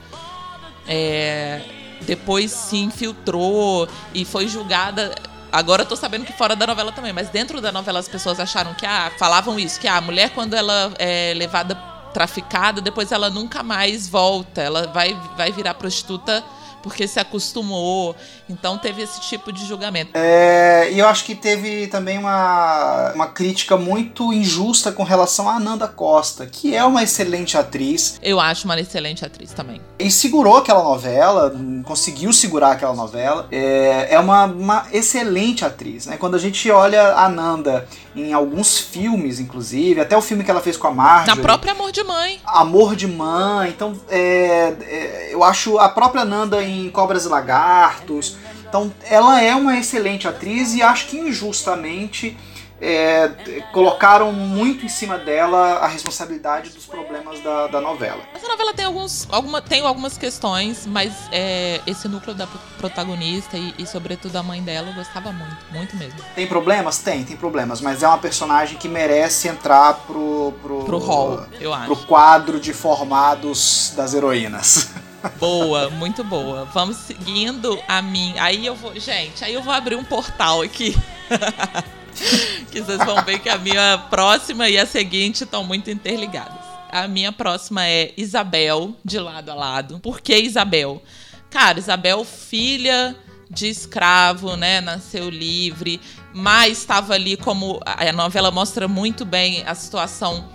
[0.89, 1.63] é,
[2.03, 5.15] depois se infiltrou e foi julgada
[5.53, 8.39] Agora eu tô sabendo que fora da novela também, mas dentro da novela as pessoas
[8.39, 11.75] acharam que, ah, falavam isso, que ah, a mulher quando ela é levada
[12.13, 16.45] traficada, depois ela nunca mais volta, ela vai, vai virar prostituta
[16.83, 18.15] porque se acostumou.
[18.49, 20.13] Então teve esse tipo de julgamento.
[20.15, 25.55] É, e eu acho que teve também uma, uma crítica muito injusta com relação a
[25.55, 28.19] Ananda Costa, que é uma excelente atriz.
[28.23, 29.81] Eu acho uma excelente atriz também.
[29.99, 31.53] E segurou aquela novela,
[31.85, 33.47] conseguiu segurar aquela novela.
[33.51, 36.07] É, é uma, uma excelente atriz.
[36.07, 36.17] Né?
[36.17, 40.61] Quando a gente olha a Ananda em alguns filmes, inclusive, até o filme que ela
[40.61, 41.37] fez com a Marjorie.
[41.37, 42.41] Na própria Amor de Mãe.
[42.45, 43.71] Amor de Mãe.
[43.71, 48.37] Então, é, é, eu acho a própria Nanda em Cobras e Lagartos.
[48.69, 52.37] Então, ela é uma excelente atriz e acho que injustamente
[52.81, 53.29] é,
[53.73, 58.23] colocaram muito em cima dela a responsabilidade dos problemas da, da novela.
[58.35, 62.47] Essa novela tem, alguns, alguma, tem algumas questões, mas é, esse núcleo da
[62.79, 66.19] protagonista e, e, sobretudo, a mãe dela, eu gostava muito, muito mesmo.
[66.35, 66.99] Tem problemas?
[66.99, 70.55] Tem, tem problemas, mas é uma personagem que merece entrar pro.
[70.63, 71.87] pro, pro hall, eu acho.
[71.87, 74.89] Pro quadro de formados das heroínas.
[75.39, 76.65] Boa, muito boa.
[76.67, 78.35] Vamos seguindo a mim.
[78.39, 78.99] Aí eu vou.
[78.99, 80.97] Gente, aí eu vou abrir um portal aqui.
[82.71, 86.65] que vocês vão ver que a minha próxima e a seguinte estão muito interligadas.
[86.91, 90.01] A minha próxima é Isabel, de lado a lado.
[90.01, 91.03] Por que Isabel?
[91.49, 93.17] Cara, Isabel, filha
[93.51, 94.81] de escravo, né?
[94.81, 96.01] Nasceu livre,
[96.33, 97.81] mas estava ali como.
[97.85, 100.49] A novela mostra muito bem a situação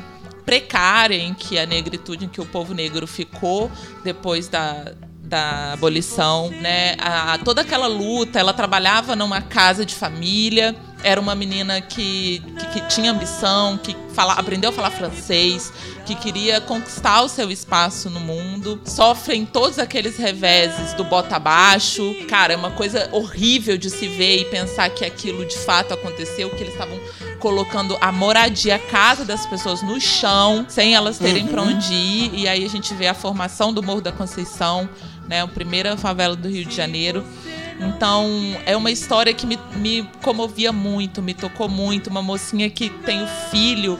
[0.46, 3.72] precária em que a negritude, em que o povo negro ficou
[4.04, 4.94] depois da,
[5.26, 6.96] da abolição, né?
[7.00, 10.76] A, toda aquela luta, ela trabalhava numa casa de família,
[11.06, 15.72] era uma menina que, que, que tinha ambição, que fala, aprendeu a falar francês,
[16.04, 22.16] que queria conquistar o seu espaço no mundo, sofrem todos aqueles reveses do bota abaixo.
[22.28, 26.50] Cara, é uma coisa horrível de se ver e pensar que aquilo de fato aconteceu,
[26.50, 27.00] que eles estavam
[27.40, 31.50] colocando a moradia, a casa das pessoas no chão, sem elas terem uhum.
[31.50, 32.34] para onde ir.
[32.34, 34.90] E aí a gente vê a formação do Morro da Conceição,
[35.28, 37.24] né, a primeira favela do Rio de Janeiro.
[37.80, 38.28] Então,
[38.66, 42.10] é uma história que me, me comovia muito, me tocou muito.
[42.10, 44.00] Uma mocinha que tem o filho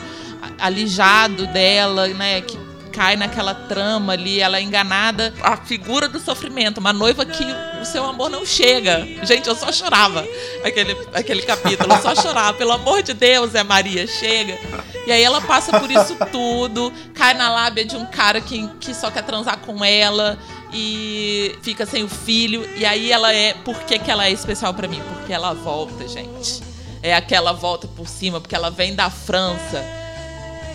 [0.60, 2.42] alijado dela, né?
[2.42, 2.58] Que
[2.96, 5.34] cai naquela trama ali, ela é enganada.
[5.42, 7.44] A figura do sofrimento, uma noiva que
[7.82, 9.06] o seu amor não chega.
[9.24, 10.26] Gente, eu só chorava
[10.64, 12.54] aquele, aquele capítulo, eu só chorava.
[12.54, 14.58] Pelo amor de Deus, é Maria, chega.
[15.06, 18.94] E aí ela passa por isso tudo, cai na lábia de um cara que, que
[18.94, 20.40] só quer transar com ela
[20.78, 22.68] e fica sem o filho.
[22.76, 23.54] E aí ela é.
[23.54, 25.02] Por que, que ela é especial para mim?
[25.14, 26.62] Porque ela volta, gente.
[27.02, 29.82] É aquela volta por cima, porque ela vem da França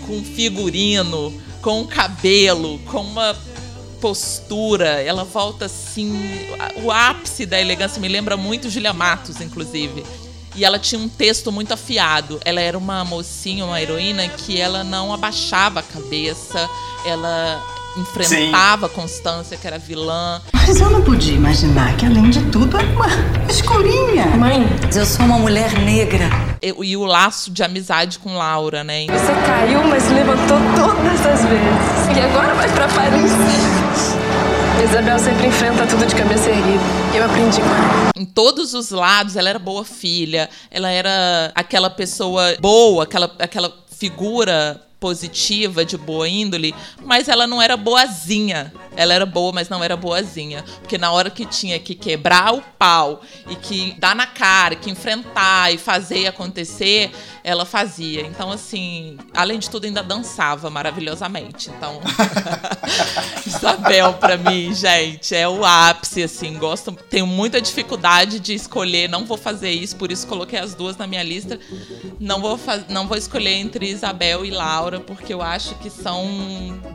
[0.07, 1.31] com figurino,
[1.61, 3.37] com cabelo, com uma
[4.01, 5.01] postura.
[5.01, 6.17] Ela volta assim.
[6.83, 10.03] O ápice da elegância me lembra muito Julia Matos, inclusive.
[10.55, 12.39] E ela tinha um texto muito afiado.
[12.43, 16.67] Ela era uma mocinha, uma heroína que ela não abaixava a cabeça,
[17.05, 18.93] ela enfrentava Sim.
[18.93, 20.41] Constância, que era vilã.
[20.53, 23.07] Mas eu não podia imaginar que, além de tudo, era uma
[23.49, 24.25] escurinha.
[24.37, 24.65] Mãe,
[24.95, 26.29] eu sou uma mulher negra.
[26.61, 29.05] E, e, o laço de amizade com Laura, né?
[29.07, 32.17] Você caiu, mas levantou todas as vezes.
[32.17, 33.31] E agora vai pra Paris.
[34.83, 36.83] Isabel sempre enfrenta tudo de cabeça erguida.
[37.13, 38.11] Eu aprendi com ela.
[38.15, 43.71] Em todos os lados, ela era boa filha, ela era aquela pessoa boa, aquela, aquela
[43.97, 48.71] figura positiva, de boa índole, mas ela não era boazinha.
[48.95, 50.63] Ela era boa, mas não era boazinha.
[50.79, 54.91] Porque na hora que tinha que quebrar o pau e que dar na cara, que
[54.91, 57.09] enfrentar e fazer acontecer,
[57.43, 58.21] ela fazia.
[58.21, 61.71] Então, assim, além de tudo, ainda dançava maravilhosamente.
[61.71, 61.99] Então,
[63.47, 66.59] Isabel, pra mim, gente, é o ápice, assim.
[66.59, 70.95] Gosto, tenho muita dificuldade de escolher, não vou fazer isso, por isso coloquei as duas
[70.95, 71.59] na minha lista.
[72.19, 76.25] Não vou, não vou escolher entre Isabel e Laura porque eu acho que são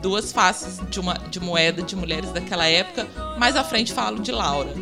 [0.01, 3.07] duas faces de uma de moeda de mulheres daquela época.
[3.37, 4.73] Mais à frente falo de Laura.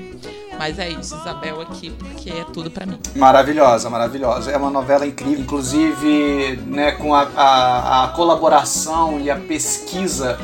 [0.57, 2.97] Mas é isso, Isabel aqui, porque é tudo para mim.
[3.15, 4.51] Maravilhosa, maravilhosa.
[4.51, 10.37] É uma novela incrível, inclusive né, com a, a, a colaboração e a pesquisa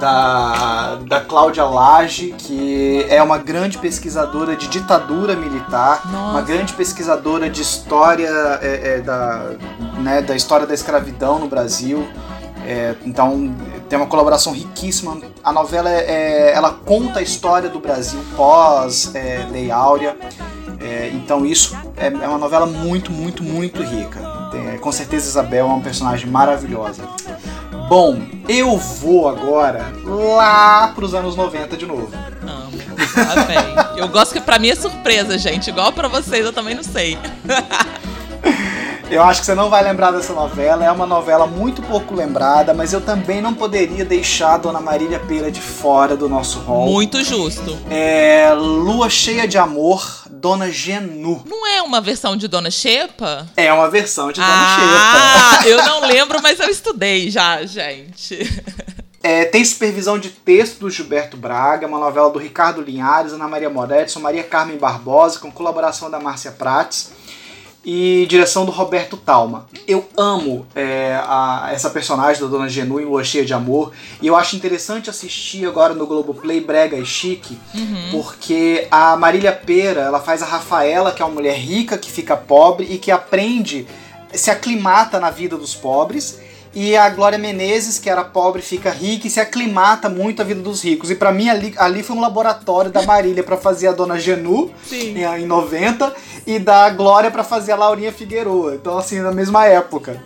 [0.00, 6.30] da, da Cláudia Lage, que é uma grande pesquisadora de ditadura militar, Nossa.
[6.30, 8.28] uma grande pesquisadora de história
[8.62, 9.50] é, é, da,
[9.98, 12.06] né, da história da escravidão no Brasil.
[12.66, 13.54] É, então
[13.88, 15.18] tem uma colaboração riquíssima.
[15.42, 20.16] A novela é, é ela conta a história do Brasil pós é, Lei Áurea.
[20.80, 24.20] É, então isso é, é, uma novela muito, muito, muito rica.
[24.50, 27.02] Tem, com certeza Isabel é uma personagem maravilhosa.
[27.88, 28.18] Bom,
[28.48, 32.10] eu vou agora lá pros anos 90 de novo.
[32.42, 32.76] Amo.
[33.14, 33.58] Tá bem.
[33.96, 35.70] Eu gosto que pra mim é surpresa, gente.
[35.70, 37.16] Igual para vocês, eu também não sei.
[39.08, 42.74] Eu acho que você não vai lembrar dessa novela, é uma novela muito pouco lembrada,
[42.74, 46.86] mas eu também não poderia deixar a Dona Marília Pera de fora do nosso rol.
[46.86, 47.78] Muito justo.
[47.88, 51.42] É Lua Cheia de Amor, Dona Genu.
[51.46, 53.48] Não é uma versão de Dona Xepa?
[53.56, 55.60] É uma versão de Dona ah, Xepa.
[55.62, 58.38] Ah, eu não lembro, mas eu estudei já, gente.
[59.22, 63.68] É, tem supervisão de texto do Gilberto Braga, uma novela do Ricardo Linhares, Ana Maria
[63.68, 67.10] Moretti, Maria Carmen Barbosa, com colaboração da Márcia Prates.
[67.88, 69.68] E direção do Roberto Talma.
[69.86, 74.26] Eu amo é, a, essa personagem da Dona Genu em Lua Cheia de Amor e
[74.26, 78.08] eu acho interessante assistir agora no Globoplay Brega e Chique, Uhum.
[78.10, 82.36] porque a Marília Pera ela faz a Rafaela, que é uma mulher rica que fica
[82.36, 83.86] pobre e que aprende,
[84.32, 86.40] se aclimata na vida dos pobres.
[86.78, 90.60] E a Glória Menezes, que era pobre, fica rica e se aclimata muito à vida
[90.60, 91.10] dos ricos.
[91.10, 94.70] E pra mim ali, ali foi um laboratório da Marília pra fazer a Dona Genu
[94.84, 95.16] Sim.
[95.16, 96.14] em, em 90
[96.46, 98.74] e da Glória pra fazer a Laurinha Figueroa.
[98.74, 100.22] Então assim, na mesma época.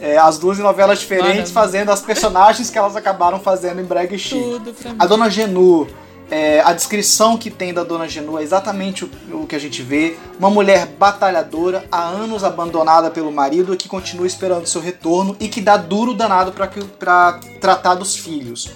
[0.00, 1.54] É, as duas em novelas diferentes Maravilha.
[1.54, 4.42] fazendo as personagens que elas acabaram fazendo em Brega e Chique.
[4.42, 4.96] Tudo pra mim.
[4.98, 5.86] A Dona Genu,
[6.32, 9.10] é, a descrição que tem da Dona Genu é exatamente o,
[9.42, 10.16] o que a gente vê.
[10.38, 15.60] Uma mulher batalhadora, há anos abandonada pelo marido, que continua esperando seu retorno e que
[15.60, 18.70] dá duro danado para tratar dos filhos.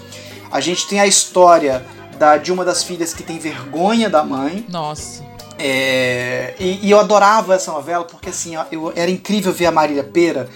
[0.51, 1.83] A gente tem a história
[2.19, 4.63] da, de uma das filhas que tem vergonha da mãe.
[4.69, 5.25] Nossa.
[5.57, 10.03] É, e, e eu adorava essa novela porque assim, eu, era incrível ver a Marília
[10.03, 10.47] Pera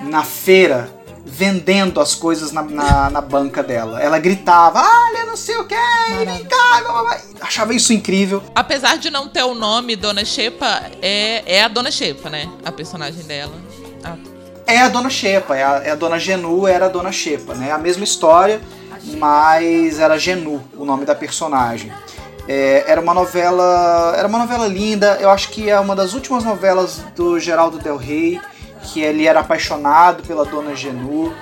[0.00, 0.95] na feira
[1.28, 4.00] vendendo as coisas na, na, na banca dela.
[4.00, 5.74] Ela gritava, olha, não sei o que,
[6.24, 8.42] vem cá, blá, blá, blá." achava isso incrível.
[8.54, 12.48] Apesar de não ter o nome Dona Xepa, é, é a Dona Xepa, né?
[12.64, 13.54] A personagem dela.
[14.04, 14.16] Ah,
[14.66, 17.72] É a Dona Xepa, é a, é a Dona Genu, era a Dona Xepa, né?
[17.72, 18.60] A mesma história,
[19.18, 21.92] mas era Genu, o nome da personagem.
[22.48, 25.18] É, era uma novela, era uma novela linda.
[25.20, 28.40] Eu acho que é uma das últimas novelas do Geraldo Del Rey,
[28.86, 31.34] que ele era apaixonado pela Dona Genu.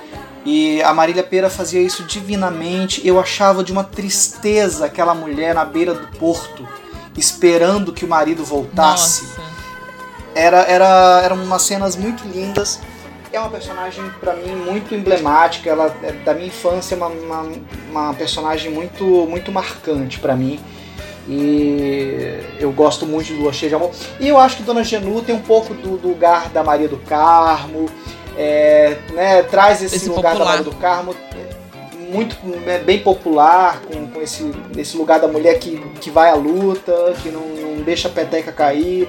[0.45, 3.07] E a Marília Pera fazia isso divinamente.
[3.07, 6.67] Eu achava de uma tristeza aquela mulher na beira do porto,
[7.17, 9.43] esperando que o marido voltasse nossa.
[10.35, 12.81] era, era, eram umas cenas muito lindas.
[13.33, 15.69] É uma personagem para mim muito emblemática.
[15.71, 17.53] Ela é da minha infância, uma, uma,
[17.91, 20.61] uma personagem muito muito marcante para mim.
[21.29, 23.91] E eu gosto muito de Lua Cheia de Amor.
[24.21, 26.99] E eu acho que Dona Genu tem um pouco do, do lugar da Maria do
[26.99, 27.87] Carmo,
[28.37, 30.45] é, né, traz esse, Esse lugar popular.
[30.45, 31.15] da Maria do Carmo
[32.15, 36.35] muito é, bem popular, com, com esse, esse lugar da mulher que, que vai à
[36.35, 39.09] luta, que não, não deixa a peteca cair,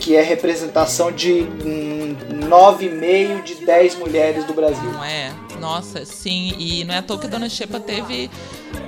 [0.00, 2.16] que é representação de hum,
[2.48, 4.90] 9,5 de 10 mulheres do Brasil.
[4.90, 5.30] Não é?
[5.60, 6.54] Nossa, sim.
[6.58, 8.30] E não é à toa que Dona Xepa teve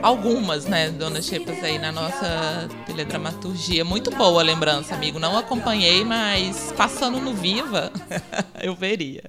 [0.03, 0.91] algumas, né?
[0.91, 3.85] Dona Xepas aí na nossa teledramaturgia.
[3.85, 5.19] Muito boa a lembrança, amigo.
[5.19, 7.93] Não acompanhei, mas passando no Viva,
[8.63, 9.25] eu veria.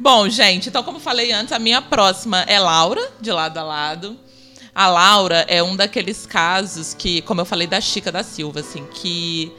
[0.00, 4.18] Bom, gente, então como falei antes, a minha próxima é Laura, de lado a lado.
[4.74, 8.84] A Laura é um daqueles casos que, como eu falei da Chica da Silva, assim,
[8.86, 9.52] que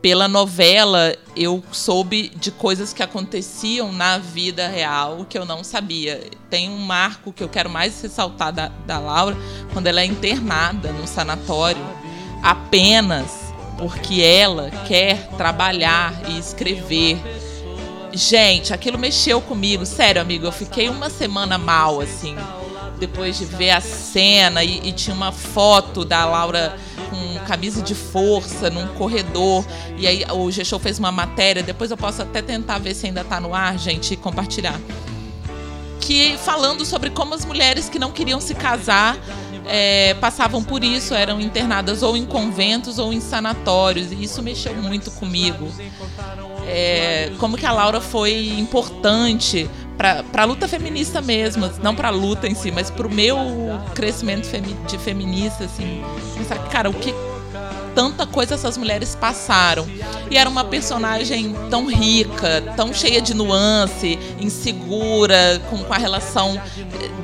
[0.00, 6.20] pela novela eu soube de coisas que aconteciam na vida real que eu não sabia.
[6.48, 9.36] Tem um marco que eu quero mais ressaltar da, da Laura,
[9.72, 11.84] quando ela é internada no sanatório,
[12.42, 17.18] apenas porque ela quer trabalhar e escrever.
[18.12, 20.46] Gente, aquilo mexeu comigo, sério, amigo.
[20.46, 22.36] Eu fiquei uma semana mal, assim,
[22.98, 26.76] depois de ver a cena e, e tinha uma foto da Laura
[27.10, 29.64] com camisa de força num corredor.
[29.96, 33.24] E aí o G-Show fez uma matéria, depois eu posso até tentar ver se ainda
[33.24, 34.78] tá no ar, gente, e compartilhar.
[36.00, 39.16] Que falando sobre como as mulheres que não queriam se casar
[39.68, 44.10] é, passavam por isso, eram internadas ou em conventos ou em sanatórios.
[44.10, 45.70] E isso mexeu muito comigo.
[46.70, 52.10] É, como que a Laura foi importante para a luta feminista mesmo, não para a
[52.10, 53.36] luta em si, mas para o meu
[53.94, 56.04] crescimento femi de feminista, assim,
[56.36, 57.12] pensar, cara, o que
[57.94, 59.84] tanta coisa essas mulheres passaram.
[60.30, 66.60] E era uma personagem tão rica, tão cheia de nuance, insegura, com, com a relação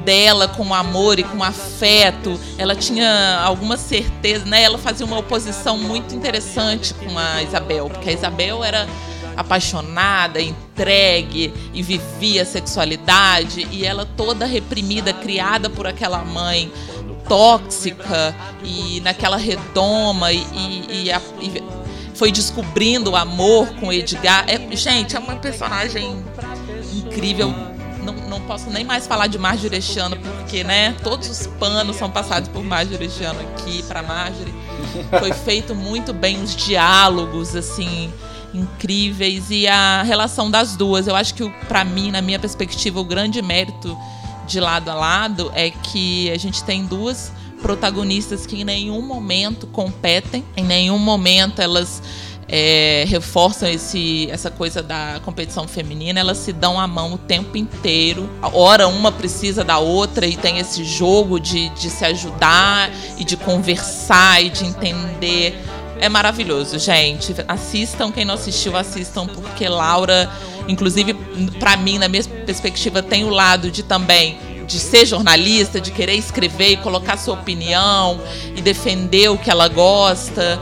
[0.04, 2.40] dela com o amor e com o afeto.
[2.58, 4.64] Ela tinha alguma certeza, né?
[4.64, 8.88] Ela fazia uma oposição muito interessante com a Isabel, porque a Isabel era
[9.36, 16.72] apaixonada, entregue e vivia a sexualidade e ela toda reprimida, criada por aquela mãe
[17.28, 21.50] tóxica e naquela redoma e, e, e, a, e
[22.14, 24.44] foi descobrindo o amor com Edgar.
[24.48, 26.22] É, gente, é uma personagem
[26.94, 27.52] incrível.
[28.02, 32.10] Não, não posso nem mais falar de Marjorie Echano, porque, né, todos os panos são
[32.10, 34.54] passados por Marjorie Echano aqui para Marjorie.
[35.18, 38.12] Foi feito muito bem os diálogos, assim,
[38.54, 41.06] incríveis e a relação das duas.
[41.06, 43.96] Eu acho que, para mim, na minha perspectiva, o grande mérito
[44.46, 49.66] de lado a lado é que a gente tem duas protagonistas que em nenhum momento
[49.66, 52.02] competem, em nenhum momento elas
[52.48, 57.56] é, reforçam esse, essa coisa da competição feminina, elas se dão a mão o tempo
[57.56, 58.28] inteiro.
[58.42, 63.36] Ora, uma precisa da outra e tem esse jogo de, de se ajudar e de
[63.36, 65.58] conversar e de entender
[65.98, 67.34] é maravilhoso, gente.
[67.48, 70.30] Assistam, quem não assistiu, assistam, porque Laura,
[70.68, 71.14] inclusive,
[71.58, 76.14] para mim, na minha perspectiva, tem o lado de também de ser jornalista, de querer
[76.14, 78.20] escrever e colocar sua opinião
[78.56, 80.60] e defender o que ela gosta.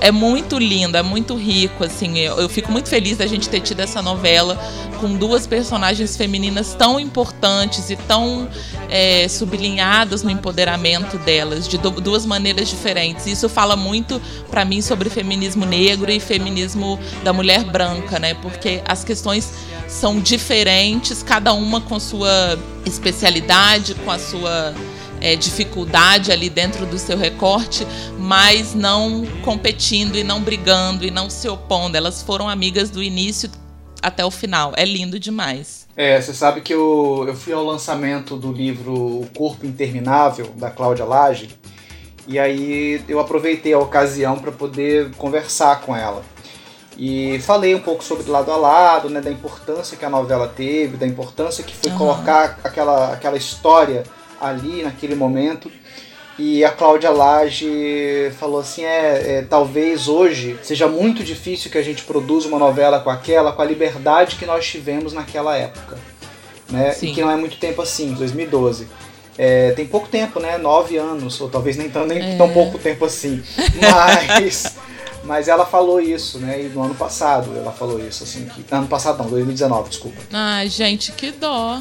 [0.00, 2.18] É muito lindo, é muito rico, assim.
[2.18, 4.58] Eu, eu fico muito feliz da gente ter tido essa novela
[4.98, 8.48] com duas personagens femininas tão importantes e tão
[8.88, 13.26] é, sublinhadas no empoderamento delas, de do, duas maneiras diferentes.
[13.26, 14.20] Isso fala muito
[14.50, 18.34] para mim sobre feminismo negro e feminismo da mulher branca, né?
[18.34, 19.52] Porque as questões
[19.86, 24.74] são diferentes, cada uma com sua especialidade, com a sua
[25.20, 27.86] é, dificuldade ali dentro do seu recorte,
[28.18, 31.96] mas não competindo e não brigando e não se opondo.
[31.96, 33.50] Elas foram amigas do início
[34.02, 34.72] até o final.
[34.76, 35.86] É lindo demais.
[35.96, 40.70] É, você sabe que eu, eu fui ao lançamento do livro O Corpo Interminável, da
[40.70, 41.50] Cláudia Lage,
[42.26, 46.22] e aí eu aproveitei a ocasião para poder conversar com ela.
[46.96, 50.96] E falei um pouco sobre lado a lado, né, da importância que a novela teve,
[50.96, 51.98] da importância que foi uhum.
[51.98, 54.04] colocar aquela, aquela história
[54.40, 55.70] ali naquele momento.
[56.38, 61.82] E a Cláudia Lage falou assim: é, é, talvez hoje seja muito difícil que a
[61.82, 65.98] gente produza uma novela com aquela, com a liberdade que nós tivemos naquela época.
[66.70, 66.96] Né?
[67.02, 68.88] E que não é muito tempo assim, 2012.
[69.36, 70.56] É, tem pouco tempo, né?
[70.56, 72.36] Nove anos, ou talvez nem tão, nem é.
[72.36, 73.42] tão pouco tempo assim.
[73.80, 74.76] Mas,
[75.22, 76.62] mas ela falou isso, né?
[76.62, 78.46] E no ano passado ela falou isso, assim.
[78.46, 80.18] Que, ano passado não, 2019, desculpa.
[80.32, 81.80] Ai, gente, que dó.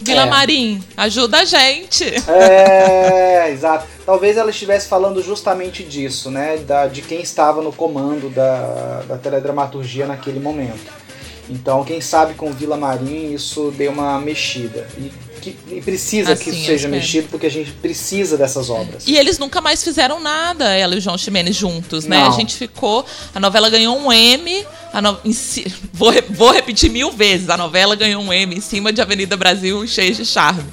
[0.00, 0.26] Vila é.
[0.26, 2.04] Marim, ajuda a gente.
[2.28, 3.86] É, exato.
[4.04, 6.58] Talvez ela estivesse falando justamente disso, né?
[6.58, 10.92] Da, de quem estava no comando da, da teledramaturgia naquele momento.
[11.48, 14.86] Então, quem sabe com Vila Marim isso deu uma mexida.
[14.98, 15.12] E
[15.52, 19.04] que, e precisa assim, que isso seja mexido, porque a gente precisa dessas obras.
[19.06, 22.20] E eles nunca mais fizeram nada, ela e o João Ximenes juntos, né?
[22.20, 22.28] Não.
[22.28, 23.04] A gente ficou.
[23.34, 24.64] A novela ganhou um M.
[25.02, 29.02] No, si, vou, vou repetir mil vezes: a novela ganhou um M em cima de
[29.02, 30.64] Avenida Brasil, cheio de charme.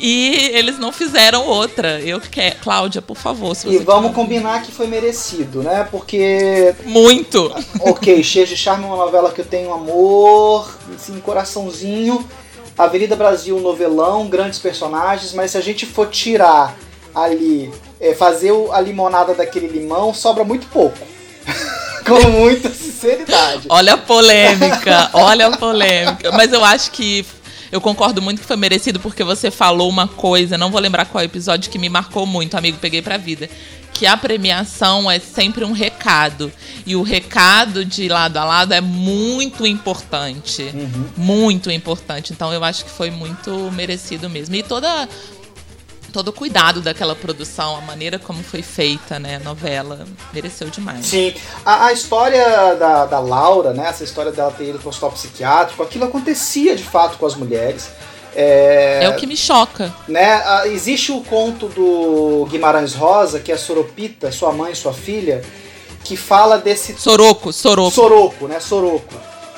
[0.00, 2.00] E eles não fizeram outra.
[2.00, 2.56] Eu quero.
[2.60, 3.56] Cláudia, por favor.
[3.64, 5.86] e vamos combinar que foi merecido, né?
[5.90, 6.74] Porque.
[6.84, 7.54] Muito!
[7.80, 12.28] Ok, Cheio de Charme é uma novela que eu tenho amor, assim, coraçãozinho.
[12.76, 16.76] Avenida Brasil, novelão, grandes personagens, mas se a gente for tirar
[17.14, 20.98] ali, é, fazer a limonada daquele limão, sobra muito pouco.
[22.04, 23.66] Com muita sinceridade.
[23.68, 26.30] Olha a polêmica, olha a polêmica.
[26.32, 27.24] Mas eu acho que
[27.72, 31.24] eu concordo muito que foi merecido porque você falou uma coisa, não vou lembrar qual
[31.24, 33.48] episódio que me marcou muito, amigo, peguei pra vida
[33.94, 36.52] que a premiação é sempre um recado.
[36.84, 40.62] E o recado de lado a lado é muito importante.
[40.74, 41.06] Uhum.
[41.16, 42.32] Muito importante.
[42.32, 44.54] Então eu acho que foi muito merecido mesmo.
[44.56, 45.08] E toda
[46.12, 51.06] todo o cuidado daquela produção, a maneira como foi feita, né, a novela, mereceu demais.
[51.06, 51.34] Sim,
[51.64, 55.10] a, a história da, da Laura, né, essa história dela ter ido para o hospital
[55.10, 57.90] psiquiátrico, aquilo acontecia de fato com as mulheres.
[58.34, 59.94] É, é o que me choca.
[60.08, 60.42] Né?
[60.66, 65.42] Existe o conto do Guimarães Rosa, que é Soropita, sua mãe e sua filha,
[66.02, 66.94] que fala desse.
[66.98, 67.90] Soroco, Soroco.
[67.90, 68.60] Soroco, né?
[68.60, 69.14] Soroco.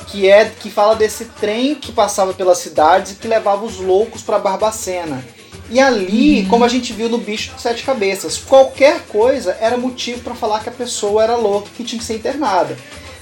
[0.09, 4.23] Que é que fala desse trem que passava pelas cidades e que levava os loucos
[4.23, 5.25] para Barbacena.
[5.69, 6.49] E ali, uhum.
[6.49, 10.61] como a gente viu no Bicho de Sete Cabeças, qualquer coisa era motivo para falar
[10.61, 12.77] que a pessoa era louca que tinha que ser internada.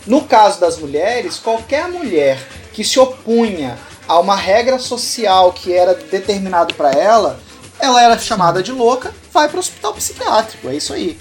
[0.07, 2.39] No caso das mulheres, qualquer mulher
[2.75, 3.79] que se opunha
[4.09, 7.39] a uma regra social que era determinado para ela,
[7.79, 10.69] ela era chamada de louca, vai para o hospital psiquiátrico.
[10.69, 11.19] É isso aí.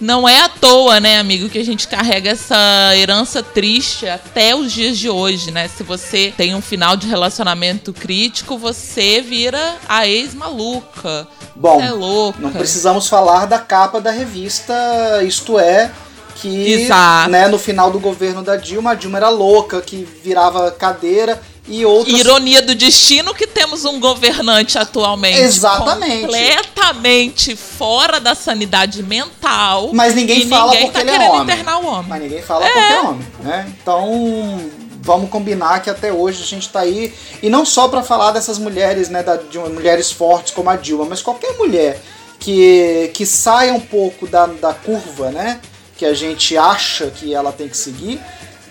[0.00, 2.56] Não é à toa, né, amigo, que a gente carrega essa
[2.96, 5.68] herança triste até os dias de hoje, né?
[5.68, 11.28] Se você tem um final de relacionamento crítico, você vira a ex-maluca.
[11.54, 12.38] Bom, é louca.
[12.40, 14.74] não precisamos falar da capa da revista
[15.22, 15.92] Isto É,
[16.34, 16.88] que
[17.30, 21.84] né, no final do governo da Dilma, a Dilma era louca, que virava cadeira e
[21.84, 22.18] outras...
[22.18, 26.26] Ironia do destino que temos um governante atualmente Exatamente.
[26.26, 29.90] completamente fora da sanidade mental.
[29.92, 31.42] Mas ninguém fala ninguém porque tá ele é homem.
[31.42, 32.06] internar o homem.
[32.08, 32.70] Mas ninguém fala é.
[32.70, 33.74] porque é homem, né?
[33.80, 38.32] Então, vamos combinar que até hoje a gente tá aí e não só para falar
[38.32, 42.00] dessas mulheres, né, da, de mulheres fortes como a Dilma, mas qualquer mulher
[42.38, 45.60] que que saia um pouco da, da curva, né,
[45.96, 48.20] que a gente acha que ela tem que seguir,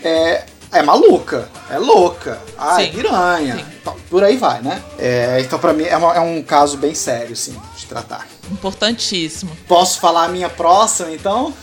[0.03, 0.43] é,
[0.73, 4.81] é maluca, é louca, ah, é piranha, então, por aí vai, né?
[4.97, 8.27] É, então, para mim, é, uma, é, um caso bem sério, sim, de tratar.
[8.51, 9.55] Importantíssimo.
[9.67, 11.53] Posso falar a minha próxima, então?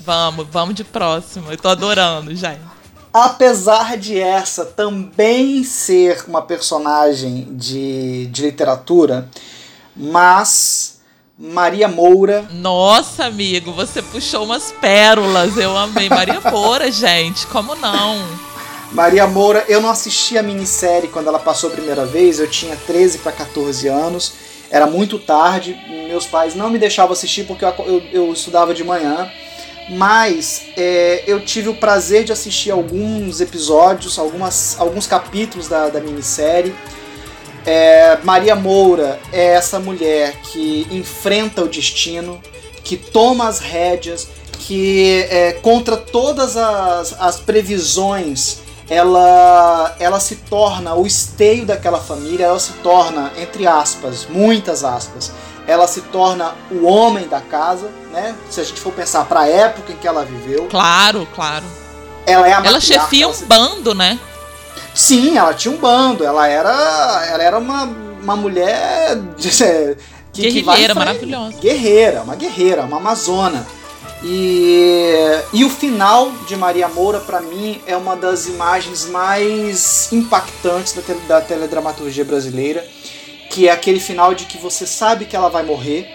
[0.00, 1.52] Vamos, vamos de próxima.
[1.52, 2.56] Eu tô adorando, já.
[3.12, 9.28] Apesar de essa também ser uma personagem de, de literatura,
[9.96, 11.00] mas
[11.36, 12.46] Maria Moura.
[12.52, 15.56] Nossa, amigo, você puxou umas pérolas.
[15.56, 17.46] Eu amei Maria Moura, gente.
[17.46, 18.49] Como não?
[18.92, 22.74] Maria Moura, eu não assisti a minissérie quando ela passou a primeira vez, eu tinha
[22.74, 24.32] 13 para 14 anos,
[24.68, 25.78] era muito tarde,
[26.08, 29.30] meus pais não me deixavam assistir porque eu, eu, eu estudava de manhã,
[29.90, 36.00] mas é, eu tive o prazer de assistir alguns episódios, algumas, alguns capítulos da, da
[36.00, 36.74] minissérie.
[37.64, 42.40] É, Maria Moura é essa mulher que enfrenta o destino,
[42.82, 44.28] que toma as rédeas,
[44.60, 48.58] que é, contra todas as, as previsões
[48.90, 55.30] ela, ela se torna o esteio daquela família, ela se torna, entre aspas, muitas aspas,
[55.64, 58.34] ela se torna o homem da casa, né?
[58.50, 60.66] Se a gente for pensar para a época em que ela viveu.
[60.66, 61.64] Claro, claro.
[62.26, 64.18] Ela é a Ela chefia um bando, né?
[64.92, 66.24] Sim, ela tinha um bando.
[66.24, 67.84] Ela era, ela era uma,
[68.20, 69.16] uma mulher
[70.32, 71.56] que, guerreira, que maravilhosa.
[71.60, 73.64] Guerreira, uma guerreira, uma amazona.
[74.22, 75.14] E,
[75.52, 81.02] e o final de Maria Moura, para mim, é uma das imagens mais impactantes da,
[81.02, 82.86] tele, da teledramaturgia brasileira,
[83.50, 86.06] que é aquele final de que você sabe que ela vai morrer,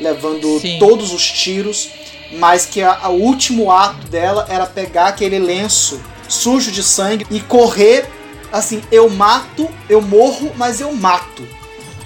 [0.00, 0.78] levando Sim.
[0.78, 1.90] todos os tiros,
[2.32, 8.08] mas que o último ato dela era pegar aquele lenço sujo de sangue e correr
[8.50, 11.46] assim, eu mato, eu morro, mas eu mato.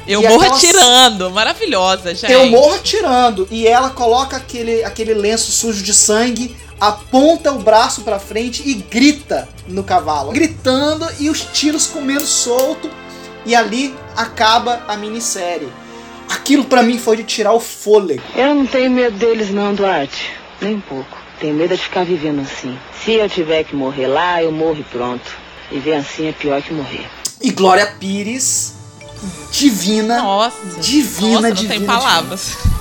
[0.06, 0.56] Eu e morro aquela...
[0.56, 2.32] atirando, maravilhosa, gente.
[2.32, 3.48] Eu morro atirando.
[3.50, 8.74] E ela coloca aquele, aquele lenço sujo de sangue, aponta o braço pra frente e
[8.74, 10.32] grita no cavalo.
[10.32, 12.90] Gritando e os tiros comendo solto.
[13.44, 15.68] E ali acaba a minissérie.
[16.28, 18.22] Aquilo para mim foi de tirar o fôlego.
[18.34, 20.32] Eu não tenho medo deles não, Duarte.
[20.60, 21.16] Nem um pouco.
[21.40, 22.76] Tenho medo de ficar vivendo assim.
[23.04, 25.30] Se eu tiver que morrer lá, eu morro e pronto.
[25.70, 27.06] Viver assim é pior que morrer.
[27.40, 28.75] E Glória Pires
[29.50, 30.22] divina.
[30.22, 30.80] Nossa.
[30.80, 31.74] Divina, Nossa, divina.
[31.74, 32.46] Tem palavras.
[32.46, 32.76] Divina.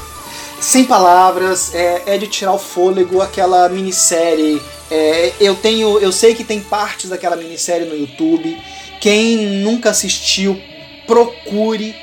[0.60, 4.62] Sem palavras, é, é, de tirar o fôlego aquela minissérie.
[4.90, 6.00] É, eu tenho.
[6.00, 8.58] Eu sei que tem partes daquela minissérie no YouTube.
[9.00, 10.60] Quem nunca assistiu,
[11.06, 11.96] procure,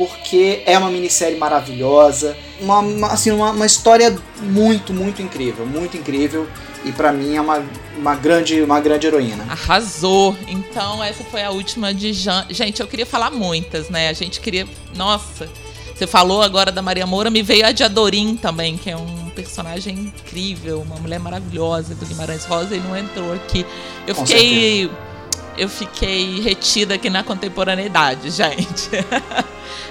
[0.00, 2.34] porque é uma minissérie maravilhosa.
[2.58, 5.66] Uma, uma assim, uma, uma história muito, muito incrível.
[5.66, 6.48] Muito incrível.
[6.86, 7.62] E para mim é uma,
[7.98, 9.44] uma, grande, uma grande heroína.
[9.50, 10.34] Arrasou!
[10.48, 12.46] Então, essa foi a última de Jean.
[12.48, 14.08] Gente, eu queria falar muitas, né?
[14.08, 14.66] A gente queria.
[14.96, 15.46] Nossa!
[15.94, 19.28] Você falou agora da Maria Moura, me veio a de Adorim também, que é um
[19.34, 23.66] personagem incrível, uma mulher maravilhosa do Guimarães Rosa e não entrou aqui.
[24.06, 24.88] Eu Com fiquei.
[24.88, 25.10] Certeza.
[25.58, 28.88] Eu fiquei retida aqui na contemporaneidade, gente.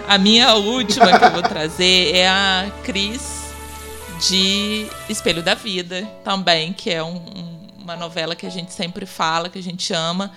[0.10, 3.54] A minha última que eu vou trazer é a Cris
[4.28, 7.22] de Espelho da Vida também, que é um,
[7.80, 10.32] uma novela que a gente sempre fala, que a gente ama.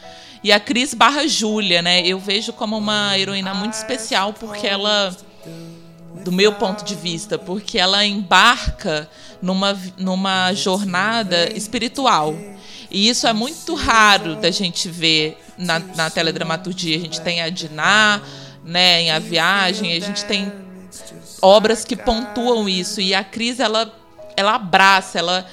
[0.44, 2.06] E a Cris barra Júlia, né?
[2.06, 5.16] Eu vejo como uma heroína muito especial porque ela,
[6.22, 9.08] do meu ponto de vista, porque ela embarca
[9.40, 12.36] numa, numa jornada espiritual.
[12.90, 16.98] E isso é muito raro da gente ver na, na teledramaturgia.
[16.98, 18.20] A gente tem a Diná,
[18.64, 20.52] né, em A Viagem, a gente tem
[21.40, 23.00] obras que pontuam isso.
[23.00, 23.92] E a Cris, ela,
[24.36, 25.46] ela abraça, ela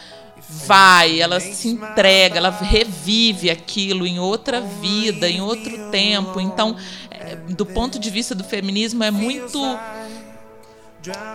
[0.49, 6.39] vai, ela se entrega, ela revive aquilo em outra vida, em outro tempo.
[6.39, 6.75] Então,
[7.11, 9.59] é, do ponto de vista do feminismo, é muito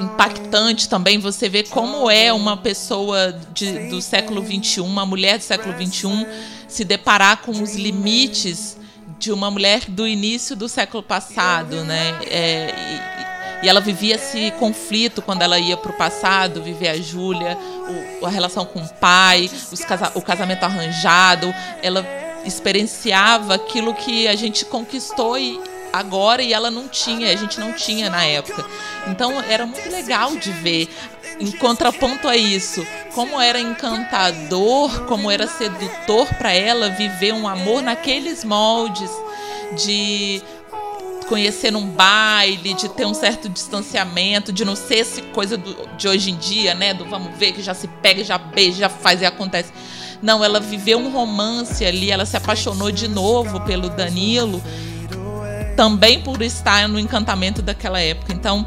[0.00, 5.44] impactante também você ver como é uma pessoa de, do século XXI, uma mulher do
[5.44, 6.26] século XXI,
[6.68, 8.76] se deparar com os limites
[9.24, 12.18] de uma mulher do início do século passado, né?
[12.26, 12.74] É,
[13.62, 17.56] e ela vivia esse conflito quando ela ia para o passado, viver a Júlia,
[18.22, 19.50] a relação com o pai,
[19.88, 21.54] casa, o casamento arranjado.
[21.82, 22.06] Ela
[22.44, 25.58] experienciava aquilo que a gente conquistou e
[25.90, 28.62] agora e ela não tinha, a gente não tinha na época.
[29.06, 30.88] Então era muito legal de ver
[31.38, 37.82] em contraponto a isso, como era encantador, como era sedutor para ela viver um amor
[37.82, 39.10] naqueles moldes
[39.76, 40.42] de
[41.28, 46.06] conhecer num baile, de ter um certo distanciamento, de não ser essa coisa do, de
[46.06, 46.94] hoje em dia, né?
[46.94, 49.72] Do vamos ver que já se pega, já beija, já faz e acontece.
[50.22, 54.62] Não, ela viveu um romance ali, ela se apaixonou de novo pelo Danilo,
[55.76, 58.32] também por estar no encantamento daquela época.
[58.32, 58.66] Então,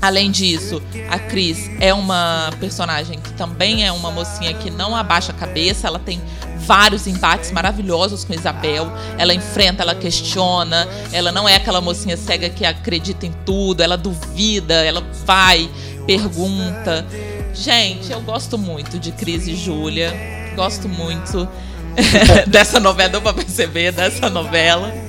[0.00, 5.32] Além disso, a Cris é uma personagem que também é uma mocinha que não abaixa
[5.32, 6.20] a cabeça, ela tem
[6.58, 8.92] vários embates maravilhosos com Isabel.
[9.18, 13.96] Ela enfrenta, ela questiona, ela não é aquela mocinha cega que acredita em tudo, ela
[13.96, 15.68] duvida, ela vai,
[16.06, 17.06] pergunta.
[17.54, 20.12] Gente, eu gosto muito de Cris e Júlia,
[20.54, 21.48] gosto muito
[22.46, 25.05] dessa novela, deu pra perceber, dessa novela.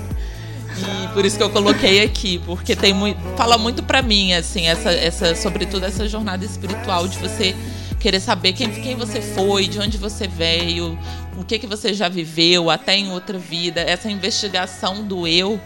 [0.76, 4.68] E Por isso que eu coloquei aqui, porque tem muito, fala muito para mim assim,
[4.68, 7.56] essa essa sobretudo essa jornada espiritual de você
[8.00, 10.98] querer saber quem, quem você foi, de onde você veio,
[11.38, 15.60] o que que você já viveu até em outra vida, essa investigação do eu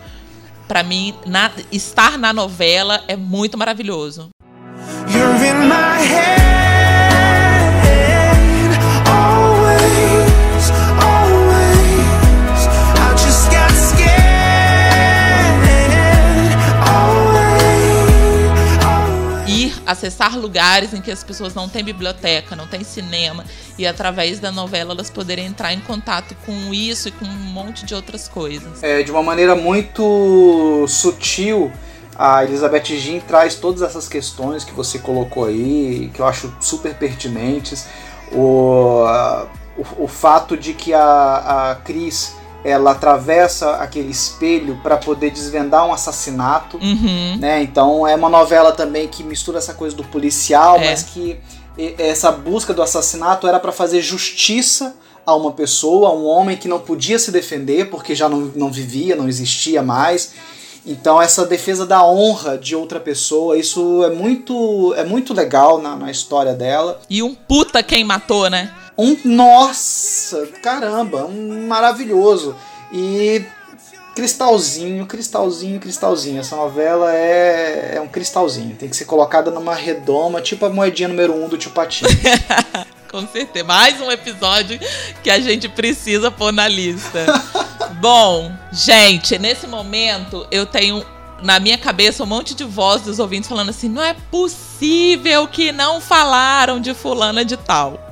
[0.67, 4.29] para mim, na, estar na novela é muito maravilhoso.
[5.13, 6.50] You're in my head.
[19.91, 23.45] Acessar lugares em que as pessoas não têm biblioteca, não têm cinema,
[23.77, 27.85] e através da novela elas poderem entrar em contato com isso e com um monte
[27.85, 28.83] de outras coisas.
[28.83, 31.71] É, de uma maneira muito sutil,
[32.15, 36.93] a Elizabeth Jean traz todas essas questões que você colocou aí, que eu acho super
[36.93, 37.87] pertinentes.
[38.31, 39.05] O,
[39.77, 45.85] o, o fato de que a, a Cris ela atravessa aquele espelho para poder desvendar
[45.85, 47.37] um assassinato, uhum.
[47.39, 47.61] né?
[47.63, 50.91] Então é uma novela também que mistura essa coisa do policial, é.
[50.91, 51.39] mas que
[51.97, 54.95] essa busca do assassinato era para fazer justiça
[55.25, 58.71] a uma pessoa, a um homem que não podia se defender porque já não, não
[58.71, 60.33] vivia, não existia mais.
[60.85, 65.95] Então essa defesa da honra de outra pessoa, isso é muito é muito legal na,
[65.95, 66.99] na história dela.
[67.09, 68.71] E um puta quem matou, né?
[69.01, 72.55] Um nossa, caramba, um maravilhoso.
[72.93, 73.43] E
[74.13, 76.39] cristalzinho, cristalzinho, cristalzinho.
[76.39, 78.75] Essa novela é, é um cristalzinho.
[78.75, 82.11] Tem que ser colocada numa redoma, tipo a moedinha número um do Tio Patinho.
[83.09, 83.65] Com certeza.
[83.65, 84.79] Mais um episódio
[85.23, 87.25] que a gente precisa pôr na lista.
[87.99, 91.03] Bom, gente, nesse momento eu tenho
[91.41, 95.71] na minha cabeça um monte de voz dos ouvintes falando assim: não é possível que
[95.71, 98.10] não falaram de fulana de tal.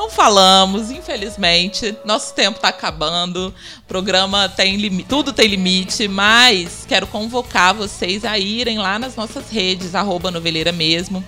[0.00, 1.94] Não falamos, infelizmente.
[2.06, 3.54] Nosso tempo está acabando.
[3.80, 9.14] O programa tem limite, tudo tem limite, mas quero convocar vocês a irem lá nas
[9.14, 11.22] nossas redes, arroba noveleira mesmo,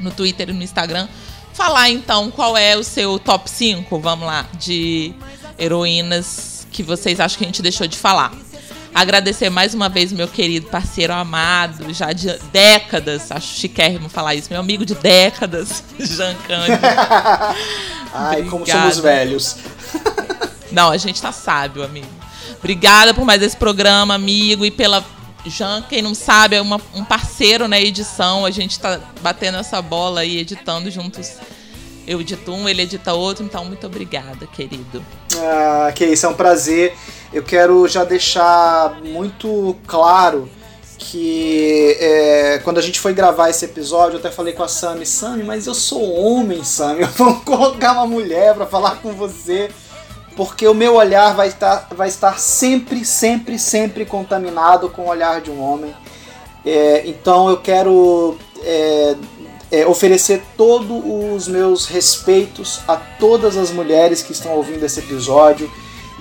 [0.00, 1.06] no Twitter e no Instagram.
[1.52, 5.14] Falar então qual é o seu top 5, vamos lá, de
[5.58, 8.32] heroínas que vocês acham que a gente deixou de falar.
[8.94, 14.48] Agradecer mais uma vez meu querido parceiro amado, já de décadas, acho chiquérrimo falar isso,
[14.50, 16.78] meu amigo de décadas, Jean Cândido.
[18.12, 19.56] Ai, como somos velhos.
[20.70, 22.06] Não, a gente tá sábio, amigo.
[22.58, 25.02] Obrigada por mais esse programa, amigo, e pela
[25.46, 28.44] Jean, quem não sabe, é uma, um parceiro na edição.
[28.44, 31.32] A gente tá batendo essa bola aí, editando juntos.
[32.06, 35.04] Eu edito um, ele edita outro, então muito obrigada, querido.
[35.36, 36.94] Ah, que isso, é um prazer
[37.32, 40.48] eu quero já deixar muito claro
[40.98, 45.04] que é, quando a gente foi gravar esse episódio, eu até falei com a Sammy,
[45.04, 49.70] Sammy, mas eu sou homem, Sammy, vamos colocar uma mulher para falar com você,
[50.36, 55.40] porque o meu olhar vai estar, vai estar sempre, sempre, sempre contaminado com o olhar
[55.40, 55.94] de um homem.
[56.64, 59.16] É, então eu quero é,
[59.72, 65.68] é, oferecer todos os meus respeitos a todas as mulheres que estão ouvindo esse episódio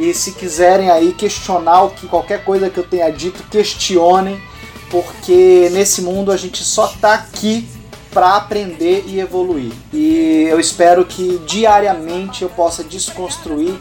[0.01, 4.41] e se quiserem aí questionar o que qualquer coisa que eu tenha dito, questionem,
[4.89, 7.69] porque nesse mundo a gente só tá aqui
[8.11, 9.71] para aprender e evoluir.
[9.93, 13.75] E eu espero que diariamente eu possa desconstruir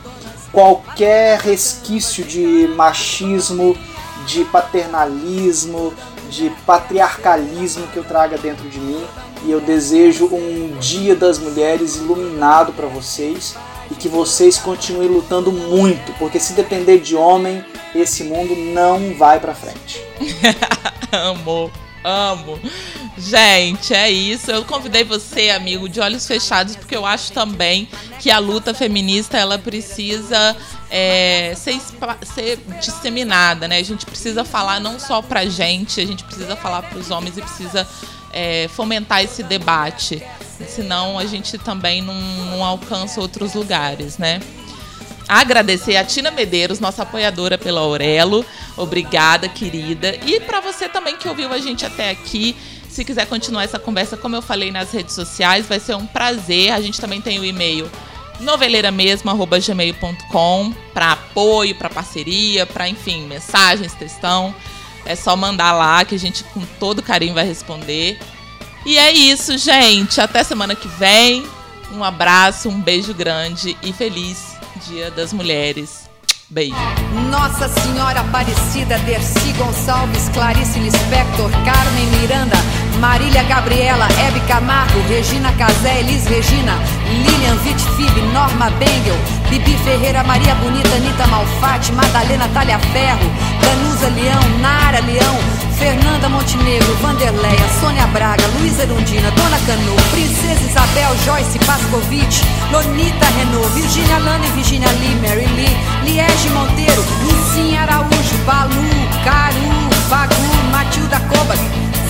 [0.53, 3.75] qualquer resquício de machismo,
[4.27, 5.95] de paternalismo,
[6.29, 9.03] de patriarcalismo que eu traga dentro de mim.
[9.47, 13.57] E eu desejo um Dia das Mulheres iluminado para vocês
[13.91, 17.65] e que vocês continuem lutando muito, porque se depender de homem,
[17.95, 20.01] esse mundo não vai para frente.
[21.11, 21.71] amo,
[22.05, 22.61] amo.
[23.19, 24.51] Gente, é isso.
[24.51, 27.89] Eu convidei você, amigo, de olhos fechados, porque eu acho também
[28.19, 30.57] que a luta feminista ela precisa
[30.91, 31.79] é, ser,
[32.23, 33.79] ser, disseminada, né?
[33.79, 37.43] A gente precisa falar não só pra gente, a gente precisa falar pros homens e
[37.43, 37.87] precisa
[38.33, 40.23] é, fomentar esse debate
[40.69, 44.41] senão a gente também não, não alcança outros lugares, né?
[45.29, 48.45] Agradecer a Tina Medeiros, nossa apoiadora pela Aurelo.
[48.77, 50.17] Obrigada, querida.
[50.27, 52.57] E para você também que ouviu a gente até aqui,
[52.89, 56.73] se quiser continuar essa conversa, como eu falei nas redes sociais, vai ser um prazer.
[56.73, 57.89] A gente também tem o e-mail
[58.41, 64.53] noveleiramesmo@gmail.com para apoio, para parceria, para enfim, mensagens, textão.
[65.07, 68.19] É só mandar lá que a gente com todo carinho vai responder.
[68.85, 70.21] E é isso, gente.
[70.21, 71.47] Até semana que vem.
[71.93, 74.57] Um abraço, um beijo grande e feliz
[74.87, 76.09] Dia das Mulheres.
[76.49, 76.75] Beijo.
[77.31, 82.57] Nossa Senhora Aparecida, Dercy Gonçalves, Clarice Lispector, Carmen Miranda,
[83.01, 86.77] Marília Gabriela, Hebe Camargo, Regina Casé, Elis Regina,
[87.09, 89.17] Lilian Vitfib, Norma Bengel,
[89.49, 93.25] Bibi Ferreira, Maria Bonita, Anitta Malfatti, Madalena Talha Ferro,
[93.63, 95.35] Danusa Leão, Nara Leão,
[95.79, 103.67] Fernanda Montenegro, Vanderleia, Sônia Braga, Luísa Erundina, Dona Canu, Princesa Isabel, Joyce Pascovitch, Lonita Renault,
[103.71, 105.75] Virginia Lana e Virginia Lee, Mary Lee,
[106.05, 108.91] Liege Monteiro, Lucinha Araújo, Balu,
[109.25, 109.71] Caru,
[110.11, 111.59] Bagu, Matilda Kovac,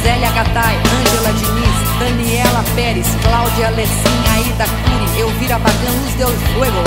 [0.02, 6.82] Zélia Gattai, Ângela Diniz, Daniela Pérez, Cláudia Lessin, Aida Cury, Elvira Bagan, Luz Del Fuego,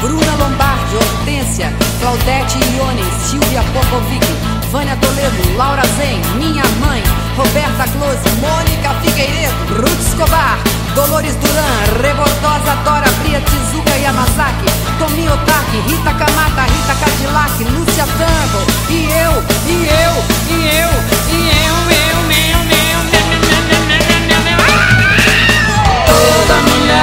[0.00, 4.24] Bruna Lombardi, Hortência, Claudete Ione, Silvia Popovic,
[4.70, 7.02] Vânia Toledo, Laura Zen, Minha Mãe,
[7.36, 10.58] Roberta Close, Mônica Figueiredo, Ruth Escobar,
[10.94, 18.62] Dolores Duran, Rebordosa Dora Bria, Tizuka Yamazaki, Tomi Otaki, Rita Kamata, Rita Cadillac, Lúcia Tango,
[18.90, 19.32] e eu,
[19.66, 20.14] e eu,
[20.50, 20.90] e eu,
[21.30, 22.43] e eu, eu, eu.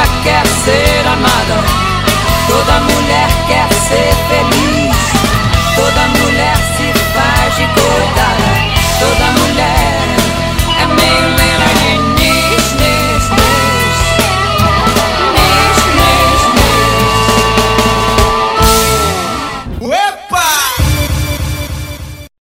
[0.02, 1.64] mulher quer ser amada,
[2.48, 4.96] toda mulher quer ser feliz,
[5.76, 8.50] toda mulher se faz de coitada,
[9.00, 9.41] toda mulher.